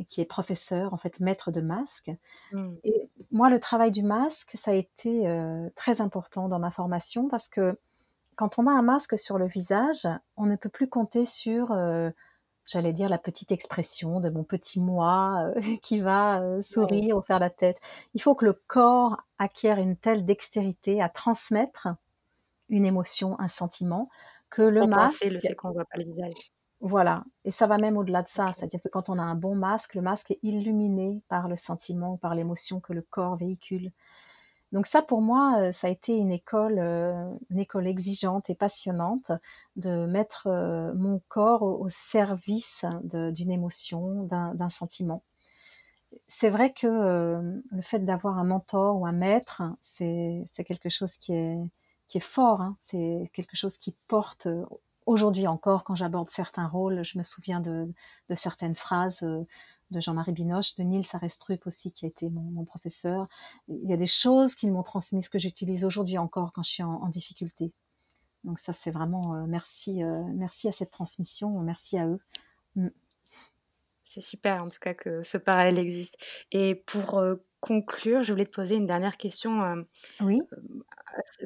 qui 0.05 0.21
est 0.21 0.27
professeur, 0.27 0.93
en 0.93 0.97
fait, 0.97 1.21
maître 1.21 1.51
de 1.51 1.61
masque. 1.61 2.11
Mmh. 2.53 2.75
Et 2.85 3.09
moi, 3.31 3.51
le 3.51 3.61
travail 3.61 3.91
du 3.91 4.03
masque, 4.03 4.53
ça 4.55 4.73
a 4.73 4.75
été, 4.75 5.27
très 5.75 6.01
important 6.01 6.49
dans 6.49 6.59
ma 6.59 6.71
formation 6.71 7.29
parce 7.29 7.49
que 7.49 7.79
quand 8.37 8.59
on 8.59 8.67
a 8.67 8.71
un 8.71 8.83
masque 8.83 9.19
sur 9.19 9.39
le 9.39 9.47
visage, 9.47 10.07
on 10.37 10.47
ne 10.47 10.57
peut 10.57 10.69
plus 10.69 10.89
compter 10.89 11.25
sur, 11.25 11.75
j'allais 12.67 12.93
dire, 12.93 13.09
la 13.09 13.19
petite 13.19 13.53
expression 13.53 14.21
de 14.21 14.29
mon 14.29 14.45
petit 14.45 14.81
moi, 14.81 15.53
qui 15.83 16.01
va, 16.01 16.61
sourire 16.61 17.17
ou 17.17 17.23
faire 17.23 17.39
la 17.39 17.51
tête. 17.51 17.79
Il 18.15 18.21
faut 18.21 18.35
que 18.35 18.45
le 18.45 18.53
corps 18.53 19.23
acquiert 19.39 19.79
une 19.79 19.97
telle 19.97 20.27
dextérité 20.27 21.01
à 21.01 21.09
transmettre 21.09 21.89
une 22.69 22.85
émotion, 22.85 23.39
un 23.41 23.49
sentiment, 23.49 24.09
que 24.51 24.63
le 24.63 24.81
Compenser 24.83 25.29
le 25.29 25.35
masque 25.35 25.47
fait 25.47 25.55
qu'on 25.55 25.71
voit 25.73 25.85
pas 25.85 25.99
le 25.99 26.05
visage. 26.05 26.53
Voilà 26.81 27.25
et 27.45 27.51
ça 27.51 27.67
va 27.67 27.79
même 27.79 27.97
au-delà 27.97 28.23
de 28.23 28.29
ça. 28.29 28.49
OK. 28.49 28.55
C'est-à-dire 28.59 28.81
que 28.83 28.89
quand 28.89 29.09
on 29.09 29.19
a 29.19 29.23
un 29.23 29.35
bon 29.35 29.55
masque, 29.57 29.95
le 29.95 30.03
masque 30.03 30.33
est 30.33 30.39
illuminé 30.43 31.23
par 31.29 31.49
le 31.49 31.57
sentiment, 31.57 32.17
par 32.19 32.35
l'émotion 32.35 32.81
que 32.81 32.93
le 32.93 33.03
corps 33.03 33.37
véhicule. 33.37 33.93
Donc 34.73 34.87
ça 34.87 35.03
pour 35.03 35.23
moi, 35.23 35.69
heu, 35.71 35.73
ça 35.73 35.89
a 35.89 35.91
été 35.91 36.17
une 36.17 36.33
école, 36.33 36.79
heu, 36.81 37.15
une 37.51 37.59
école 37.61 37.87
exigeante 37.89 38.51
et 38.51 38.55
passionnante 38.57 39.33
de 39.77 40.07
mettre, 40.07 40.49
heu, 40.49 40.93
mon 40.95 41.23
corps 41.29 41.63
au 41.63 41.85
au 41.87 41.89
service 41.91 42.85
de 43.05 43.31
d'une 43.33 43.51
émotion, 43.53 44.25
d'un 44.25 44.55
d'un 44.55 44.71
sentiment. 44.71 45.23
C'est 46.29 46.51
vrai 46.51 46.73
que, 46.73 46.87
le 47.71 47.83
fait 47.83 48.01
d'avoir 48.01 48.39
un 48.39 48.45
mentor 48.45 49.01
ou 49.01 49.07
un 49.07 49.13
maître, 49.13 49.63
c'est 49.85 50.45
c'est 50.51 50.65
quelque 50.65 50.89
chose 50.89 51.17
qui 51.17 51.33
est 51.35 51.57
qui 52.09 52.19
est 52.19 52.21
fort, 52.21 52.61
hein. 52.61 52.77
C'est 52.83 53.31
quelque 53.33 53.57
chose 53.57 53.79
qui 53.79 53.95
porte, 54.09 54.47
heu, 54.47 54.65
aujourd'hui 55.07 55.47
encore 55.49 55.85
quand 55.85 55.95
j'aborde 55.97 56.31
certains 56.31 56.67
rôles, 56.69 57.05
je 57.05 57.19
me 57.19 57.23
souviens 57.25 57.61
de 57.61 57.93
de 58.31 58.35
certaines 58.35 58.75
phrases, 58.75 59.23
heu, 59.23 59.47
de 59.93 60.01
Jean-Marie 60.01 60.33
Binoche, 60.33 60.75
de 60.77 60.83
Niels 60.85 61.07
Arestrup 61.13 61.67
aussi 61.67 61.93
qui 61.93 62.05
a 62.07 62.09
été 62.09 62.29
mon 62.31 62.43
mon 62.43 62.65
professeur. 62.65 63.29
Il 63.69 63.89
y 63.91 63.95
a 63.95 63.97
des 63.99 64.07
choses 64.09 64.55
qu'ils 64.57 64.73
m'ont 64.73 64.83
transmises 64.85 65.29
que 65.31 65.39
j'utilise 65.39 65.85
aujourd'hui 65.85 66.19
encore 66.19 66.53
quand 66.53 66.63
je 66.65 66.71
suis 66.71 66.83
en 66.83 66.95
en 67.03 67.09
difficulté. 67.09 67.73
Donc 68.45 68.59
ça, 68.61 68.73
c'est 68.73 68.91
vraiment, 68.93 69.37
heu, 69.37 69.47
merci, 69.49 70.03
heu, 70.05 70.25
merci 70.35 70.69
à 70.69 70.73
cette 70.73 70.91
transmission, 70.93 71.51
merci 71.63 71.99
à 71.99 72.09
eux. 72.09 72.21
Mmh. 72.77 72.89
C'est 74.05 74.21
super 74.21 74.63
en 74.63 74.69
tout 74.69 74.79
cas 74.81 74.95
que 74.95 75.23
ce 75.23 75.37
parallèle 75.37 75.79
existe 75.81 76.17
et 76.53 76.75
pour, 76.77 77.21
conclure, 77.61 78.23
je 78.23 78.33
voulais 78.33 78.47
te 78.47 78.53
poser 78.55 78.77
une 78.77 78.87
dernière 78.87 79.17
question, 79.17 79.85
Oui. 80.21 80.47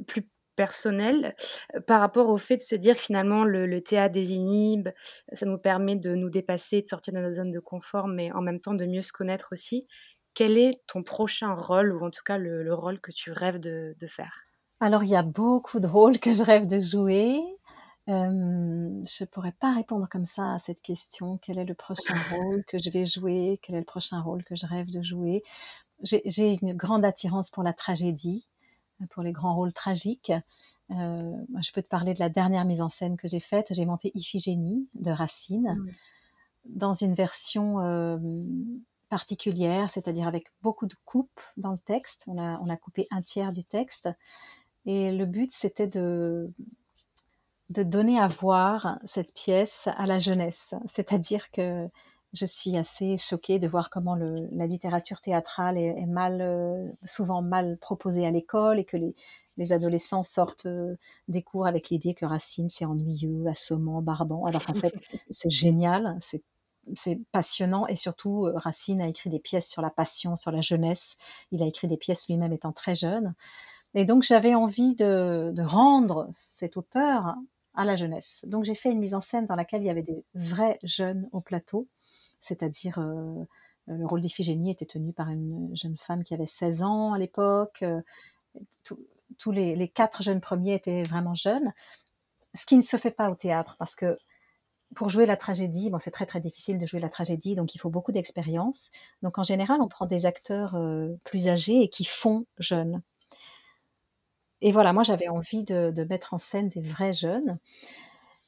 plus 0.07 0.29
personnelle, 0.57 1.35
heu, 1.77 1.81
par 1.81 2.01
rapport 2.01 2.29
au 2.31 2.39
fait 2.39 2.57
de 2.57 2.61
se 2.63 2.75
dire 2.77 2.97
finalement 2.97 3.45
le 3.45 3.67
le 3.67 3.83
théâtre 3.83 4.13
désinhibe, 4.15 4.89
ça 5.33 5.47
nous 5.47 5.59
permet 5.59 5.97
de 5.97 6.15
nous 6.15 6.31
dépasser, 6.31 6.83
de 6.83 6.89
sortir 6.89 7.13
de 7.15 7.19
notre 7.21 7.37
zone 7.37 7.51
de 7.51 7.61
confort, 7.61 8.09
mais 8.09 8.33
en 8.33 8.43
même 8.43 8.61
temps 8.61 8.75
de 8.75 8.87
mieux 8.87 9.03
se 9.03 9.13
connaître 9.13 9.49
aussi. 9.53 9.87
Quel 10.35 10.59
est 10.59 10.81
ton 10.87 11.03
prochain 11.03 11.55
rôle 11.55 11.93
ou 11.93 12.05
en 12.05 12.11
tout 12.11 12.23
cas 12.25 12.39
le 12.39 12.63
le 12.63 12.75
rôle 12.75 13.01
que 13.01 13.11
tu 13.13 13.31
rêves 13.33 13.59
de 13.61 13.95
de 13.99 14.07
faire? 14.07 14.47
Alors 14.79 15.05
il 15.05 15.09
y 15.11 15.17
a 15.17 15.23
beaucoup 15.23 15.81
de 15.81 15.87
rôles 15.87 16.19
que 16.21 16.35
je 16.35 16.43
rêve 16.43 16.67
de 16.67 16.81
jouer. 16.81 17.41
Je 18.07 19.25
pourrais 19.25 19.53
pas 19.53 19.73
répondre 19.75 20.09
comme 20.11 20.27
ça 20.27 20.55
à 20.55 20.59
cette 20.59 20.83
question. 20.83 21.39
Quel 21.39 21.59
est 21.59 21.65
le 21.65 21.75
prochain 21.75 22.15
rôle 22.31 22.65
que 22.67 22.79
je 22.79 22.91
vais 22.91 23.07
jouer? 23.07 23.59
Quel 23.63 23.77
est 23.77 23.81
le 23.81 23.85
prochain 23.85 24.21
rôle 24.21 24.45
que 24.45 24.57
je 24.57 24.67
rêve 24.67 24.91
de 24.91 25.03
jouer? 25.03 25.43
J'ai 26.03 26.59
une 26.63 26.75
grande 26.75 27.05
attirance 27.07 27.51
pour 27.51 27.65
la 27.65 27.75
tragédie, 27.75 28.49
pour 29.11 29.23
les 29.23 29.33
grands 29.33 29.55
rôles 29.55 29.73
tragiques. 29.73 30.33
Moi 30.91 31.61
je 31.63 31.73
peux 31.73 31.83
te 31.83 31.89
parler 31.89 32.15
de 32.15 32.21
la 32.21 32.29
dernière 32.29 32.65
mise 32.65 32.83
en 32.83 32.89
scène 32.89 33.17
que 33.17 33.29
j'ai 33.29 33.41
faite. 33.41 33.67
J'ai 33.71 33.87
monté 33.87 34.11
Iphigénie 34.15 34.89
de 34.95 35.11
Racine 35.11 35.77
Mmh. 35.77 35.91
dans 36.67 36.95
une 36.95 37.15
version, 37.15 37.83
hem, 37.83 38.83
particulière, 39.09 39.91
c'est-à-dire 39.91 40.29
avec 40.29 40.53
beaucoup 40.63 40.87
de 40.87 40.95
coupes 41.05 41.41
dans 41.57 41.73
le 41.73 41.79
texte. 41.79 42.23
On 42.27 42.39
a 42.39 42.59
on 42.61 42.71
a 42.71 42.77
coupé 42.77 43.07
un 43.11 43.23
tiers 43.23 43.53
du 43.53 43.65
texte 43.65 44.09
et 44.87 45.13
le 45.13 45.27
but 45.27 45.53
c'était 45.53 45.89
de 45.89 46.53
de 47.71 47.83
donner 47.83 48.19
à 48.19 48.29
voir 48.29 48.99
cette 49.05 49.33
pièce 49.35 49.89
à 49.97 50.07
la 50.07 50.19
jeunesse. 50.19 50.75
C'est-à-dire 50.95 51.51
que 51.53 51.89
je 52.33 52.47
suis 52.47 52.77
assez 52.77 53.17
choquée 53.19 53.59
de 53.59 53.67
voir 53.69 53.91
comment 53.91 54.15
le 54.15 54.35
la 54.53 54.67
littérature 54.67 55.21
théâtrale 55.21 55.77
est 55.79 55.89
est 56.01 56.07
mal, 56.07 56.41
heu, 56.43 56.93
souvent 57.05 57.43
mal 57.43 57.77
proposée 57.79 58.27
à 58.27 58.31
l'école 58.31 58.79
et 58.79 58.85
que 58.85 58.97
les 58.97 59.15
les 59.57 59.73
adolescents 59.73 60.23
sortent, 60.23 60.67
heu, 60.67 60.97
des 61.29 61.43
cours 61.43 61.67
avec 61.67 61.91
l'idée 61.91 62.15
que 62.15 62.25
Racine, 62.27 62.69
c'est 62.71 62.85
ennuyeux, 62.87 63.47
assommant, 63.49 64.01
barbant, 64.03 64.45
alors 64.47 64.65
qu'en 64.65 64.75
fait, 64.75 64.95
c'est 65.31 65.51
génial, 65.51 66.19
c'est 66.23 66.43
c'est 66.97 67.21
passionnant 67.33 67.87
et 67.87 67.97
surtout, 67.97 68.47
heu, 68.47 68.53
Racine 68.57 69.01
a 69.03 69.09
écrit 69.09 69.31
des 69.31 69.39
pièces 69.41 69.69
sur 69.69 69.83
la 69.83 69.91
passion, 69.91 70.37
sur 70.37 70.51
la 70.51 70.61
jeunesse. 70.63 71.17
Il 71.53 71.63
a 71.63 71.67
écrit 71.67 71.89
des 71.89 71.99
pièces 71.99 72.27
lui-même 72.29 72.53
étant 72.53 72.73
très 72.73 72.95
jeune 72.95 73.35
et 73.95 74.05
donc 74.05 74.23
j'avais 74.23 74.55
envie 74.55 74.95
de 74.95 75.53
de 75.55 75.63
rendre 75.63 76.29
cet 76.33 76.77
auteur 76.77 77.35
à 77.75 77.85
la 77.85 77.97
jeunesse. 77.97 78.41
Donc 78.45 78.65
j'ai 78.65 78.75
fait 78.75 78.91
une 78.93 78.99
mise 79.01 79.15
en 79.15 79.21
scène 79.21 79.47
dans 79.47 79.57
laquelle 79.57 79.83
il 79.83 79.87
y 79.87 79.91
avait 79.91 80.03
des 80.03 80.25
vrais 80.35 80.79
jeunes 80.83 81.29
au 81.33 81.41
plateau, 81.41 81.89
c'est-à-dire, 82.41 82.99
heu, 83.01 83.47
le 83.87 84.07
rôle 84.07 84.21
d'Iphigénie 84.23 84.71
était 84.73 84.87
tenu 84.87 85.13
par 85.13 85.29
une 85.31 85.71
jeune 85.77 85.97
femme 85.99 86.25
qui 86.25 86.35
avait 86.35 86.47
16 86.47 86.83
ans 86.83 87.13
à 87.13 87.19
l'époque, 87.19 87.81
heu, 87.83 88.03
tous 89.39 89.53
les 89.53 89.89
4 89.89 90.23
jeunes 90.23 90.41
premiers 90.41 90.75
étaient 90.75 91.05
vraiment 91.05 91.35
jeunes. 91.35 91.73
Ce 92.55 92.67
qui 92.67 92.77
ne 92.77 92.83
se 92.83 92.97
fait 92.99 93.11
pas 93.13 93.31
au 93.31 93.37
théâtre 93.37 93.77
parce 93.79 93.97
que 93.97 94.19
pour 94.97 95.11
jouer 95.11 95.27
la 95.27 95.37
tragédie, 95.37 95.91
bon, 95.91 95.99
c'est 96.01 96.11
très, 96.13 96.27
très 96.27 96.41
difficile 96.41 96.79
de 96.79 96.87
jouer 96.87 97.01
la 97.01 97.11
tragédie, 97.11 97.55
donc 97.57 97.75
il 97.75 97.79
faut 97.79 97.91
beaucoup 97.91 98.13
d'expérience. 98.13 98.91
Donc 99.23 99.39
en 99.39 99.45
général, 99.45 99.81
on 99.83 99.89
prend 99.89 100.07
des 100.07 100.27
acteurs, 100.27 100.77
heu, 100.77 101.19
plus 101.25 101.49
âgés 101.49 101.83
et 101.83 101.91
qui 101.91 102.05
font 102.05 102.47
jeunes. 102.59 103.03
Et 104.63 104.73
voilà, 104.73 104.93
moi 104.93 105.03
j'avais 105.03 105.29
envie 105.29 105.65
de 105.65 106.05
mettre 106.09 106.35
en 106.35 106.39
scène 106.39 106.69
des 106.69 106.81
vrais 106.83 107.13
jeunes 107.13 107.59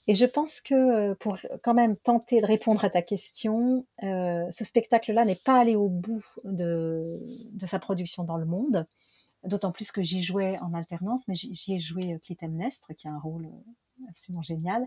et 0.09 0.15
je 0.15 0.27
pense 0.27 0.61
que, 0.61 1.15
pour 1.15 1.39
quand 1.63 1.75
même 1.75 1.97
tenter 1.97 2.41
de 2.41 2.47
répondre 2.47 2.85
à 2.85 2.91
ta 2.91 3.03
question, 3.03 3.87
ce 4.01 4.65
spectacle-là 4.65 5.25
n'est 5.25 5.37
pas 5.37 5.59
allé 5.61 5.77
au 5.77 5.89
bout 5.89 6.25
de 6.45 7.21
de 7.53 7.67
sa 7.67 7.79
production 7.79 8.25
dans 8.25 8.37
le 8.37 8.47
monde, 8.47 8.87
d'autant 9.45 9.73
plus 9.73 9.93
que 9.93 10.03
j'y 10.03 10.23
jouais 10.23 10.59
en 10.61 10.75
alternance, 10.75 11.29
mais 11.29 11.35
j'y 11.37 11.75
ai 11.75 11.79
joué, 11.79 12.19
Clytemnestre 12.25 12.95
qui 12.97 13.09
a 13.09 13.13
un 13.13 13.19
rôle, 13.19 13.49
absolument 14.09 14.43
génial. 14.43 14.87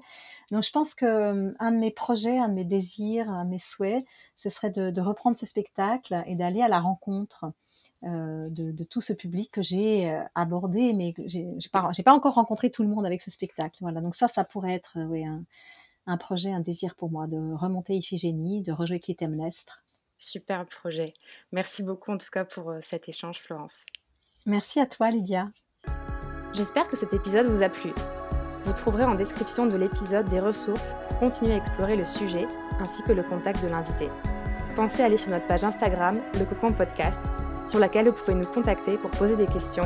Donc 0.51 0.63
je 0.63 0.71
pense 0.71 0.93
que, 0.93 1.05
hem, 1.05 1.55
un 1.59 1.71
de 1.71 1.77
mes 1.77 1.91
projets, 1.91 2.37
un 2.37 2.49
de 2.49 2.53
mes 2.53 2.65
désirs, 2.65 3.29
un 3.29 3.45
de 3.45 3.51
mes 3.51 3.59
souhaits, 3.59 4.05
ce 4.35 4.49
serait 4.49 4.69
de 4.69 5.01
reprendre 5.01 5.37
ce 5.37 5.45
spectacle 5.45 6.23
et 6.25 6.35
d'aller 6.35 6.61
à 6.61 6.67
la 6.67 6.79
rencontre, 6.79 7.45
heu, 8.05 8.49
de 8.49 8.71
de 8.71 8.83
tout 8.83 9.01
ce 9.01 9.13
public 9.13 9.51
que 9.51 9.61
j'ai, 9.61 10.09
heu, 10.11 10.21
abordé, 10.35 10.93
mais 10.93 11.13
que 11.13 11.27
j'ai 11.27 11.47
j'ai 11.57 11.69
pas 11.69 11.89
j'ai 11.93 12.03
pas 12.03 12.13
encore 12.13 12.35
rencontré 12.35 12.69
tout 12.71 12.83
le 12.83 12.89
monde 12.89 13.05
avec 13.05 13.21
ce 13.21 13.31
spectacle. 13.31 13.77
Voilà, 13.81 14.01
donc 14.01 14.15
ça, 14.15 14.27
ça 14.27 14.43
pourrait 14.43 14.73
être, 14.73 14.97
oui, 15.09 15.25
un 15.25 15.43
un 16.07 16.17
projet, 16.17 16.51
un 16.51 16.59
désir 16.59 16.95
pour 16.95 17.09
moi 17.09 17.27
de 17.27 17.53
remonter 17.53 17.95
Iphigénie, 17.95 18.61
de 18.61 18.71
rejouer 18.71 18.99
Clytemnestre. 18.99 19.83
Superbe 20.17 20.67
projet. 20.69 21.13
Merci 21.51 21.83
beaucoup 21.83 22.11
en 22.11 22.17
tout 22.17 22.29
cas 22.31 22.45
pour, 22.45 22.73
cet 22.81 23.09
échange 23.09 23.41
Florence. 23.41 23.85
Merci 24.45 24.79
à 24.79 24.85
toi 24.85 25.09
Lydia. 25.09 25.51
J'espère 26.53 26.87
que 26.87 26.95
cet 26.95 27.13
épisode 27.13 27.47
vous 27.47 27.63
a 27.63 27.69
plu. 27.69 27.91
Vous 28.63 28.73
trouverez 28.73 29.03
en 29.03 29.15
description 29.15 29.67
de 29.67 29.75
l'épisode 29.75 30.29
des 30.29 30.39
ressources 30.39 30.95
pour 31.09 31.19
continuer 31.19 31.53
à 31.53 31.57
explorer 31.57 31.95
le 31.95 32.05
sujet 32.05 32.47
ainsi 32.79 33.03
que 33.03 33.11
le 33.11 33.23
contact 33.23 33.61
de 33.61 33.67
l'invité. 33.67 34.09
Pensez 34.75 35.01
à 35.01 35.05
aller 35.05 35.17
sur 35.17 35.29
notre 35.29 35.47
page 35.47 35.63
Instagram, 35.63 36.21
le 36.39 36.45
Cocon 36.45 36.73
Podcast, 36.73 37.29
sur 37.65 37.79
laquelle 37.79 38.07
vous 38.07 38.13
pouvez 38.13 38.35
nous 38.35 38.45
contacter 38.45 38.97
pour 38.97 39.11
poser 39.11 39.35
des 39.35 39.47
questions, 39.47 39.83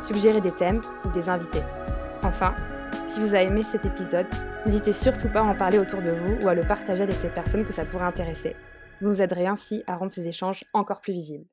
suggérer 0.00 0.40
des 0.40 0.52
thèmes 0.52 0.80
ou 1.04 1.10
des 1.10 1.28
invités. 1.28 1.62
Enfin, 2.22 2.54
si 3.04 3.20
vous 3.20 3.34
avez 3.34 3.46
aimé 3.46 3.62
cet 3.62 3.84
épisode, 3.84 4.26
n'hésitez 4.64 4.92
surtout 4.92 5.28
pas 5.28 5.40
à 5.40 5.44
en 5.44 5.54
parler 5.54 5.78
autour 5.78 6.00
de 6.00 6.10
vous 6.10 6.44
ou 6.44 6.48
à 6.48 6.54
le 6.54 6.62
partager 6.62 7.02
avec 7.02 7.22
les 7.22 7.28
personnes 7.28 7.64
que 7.64 7.72
ça 7.72 7.84
pourrait 7.84 8.04
intéresser. 8.04 8.56
Vous 9.00 9.08
nous 9.08 9.20
aiderez 9.20 9.46
ainsi 9.46 9.84
à 9.86 9.96
rendre 9.96 10.10
ces 10.10 10.26
échanges 10.28 10.64
encore 10.72 11.00
plus 11.00 11.12
visibles. 11.12 11.44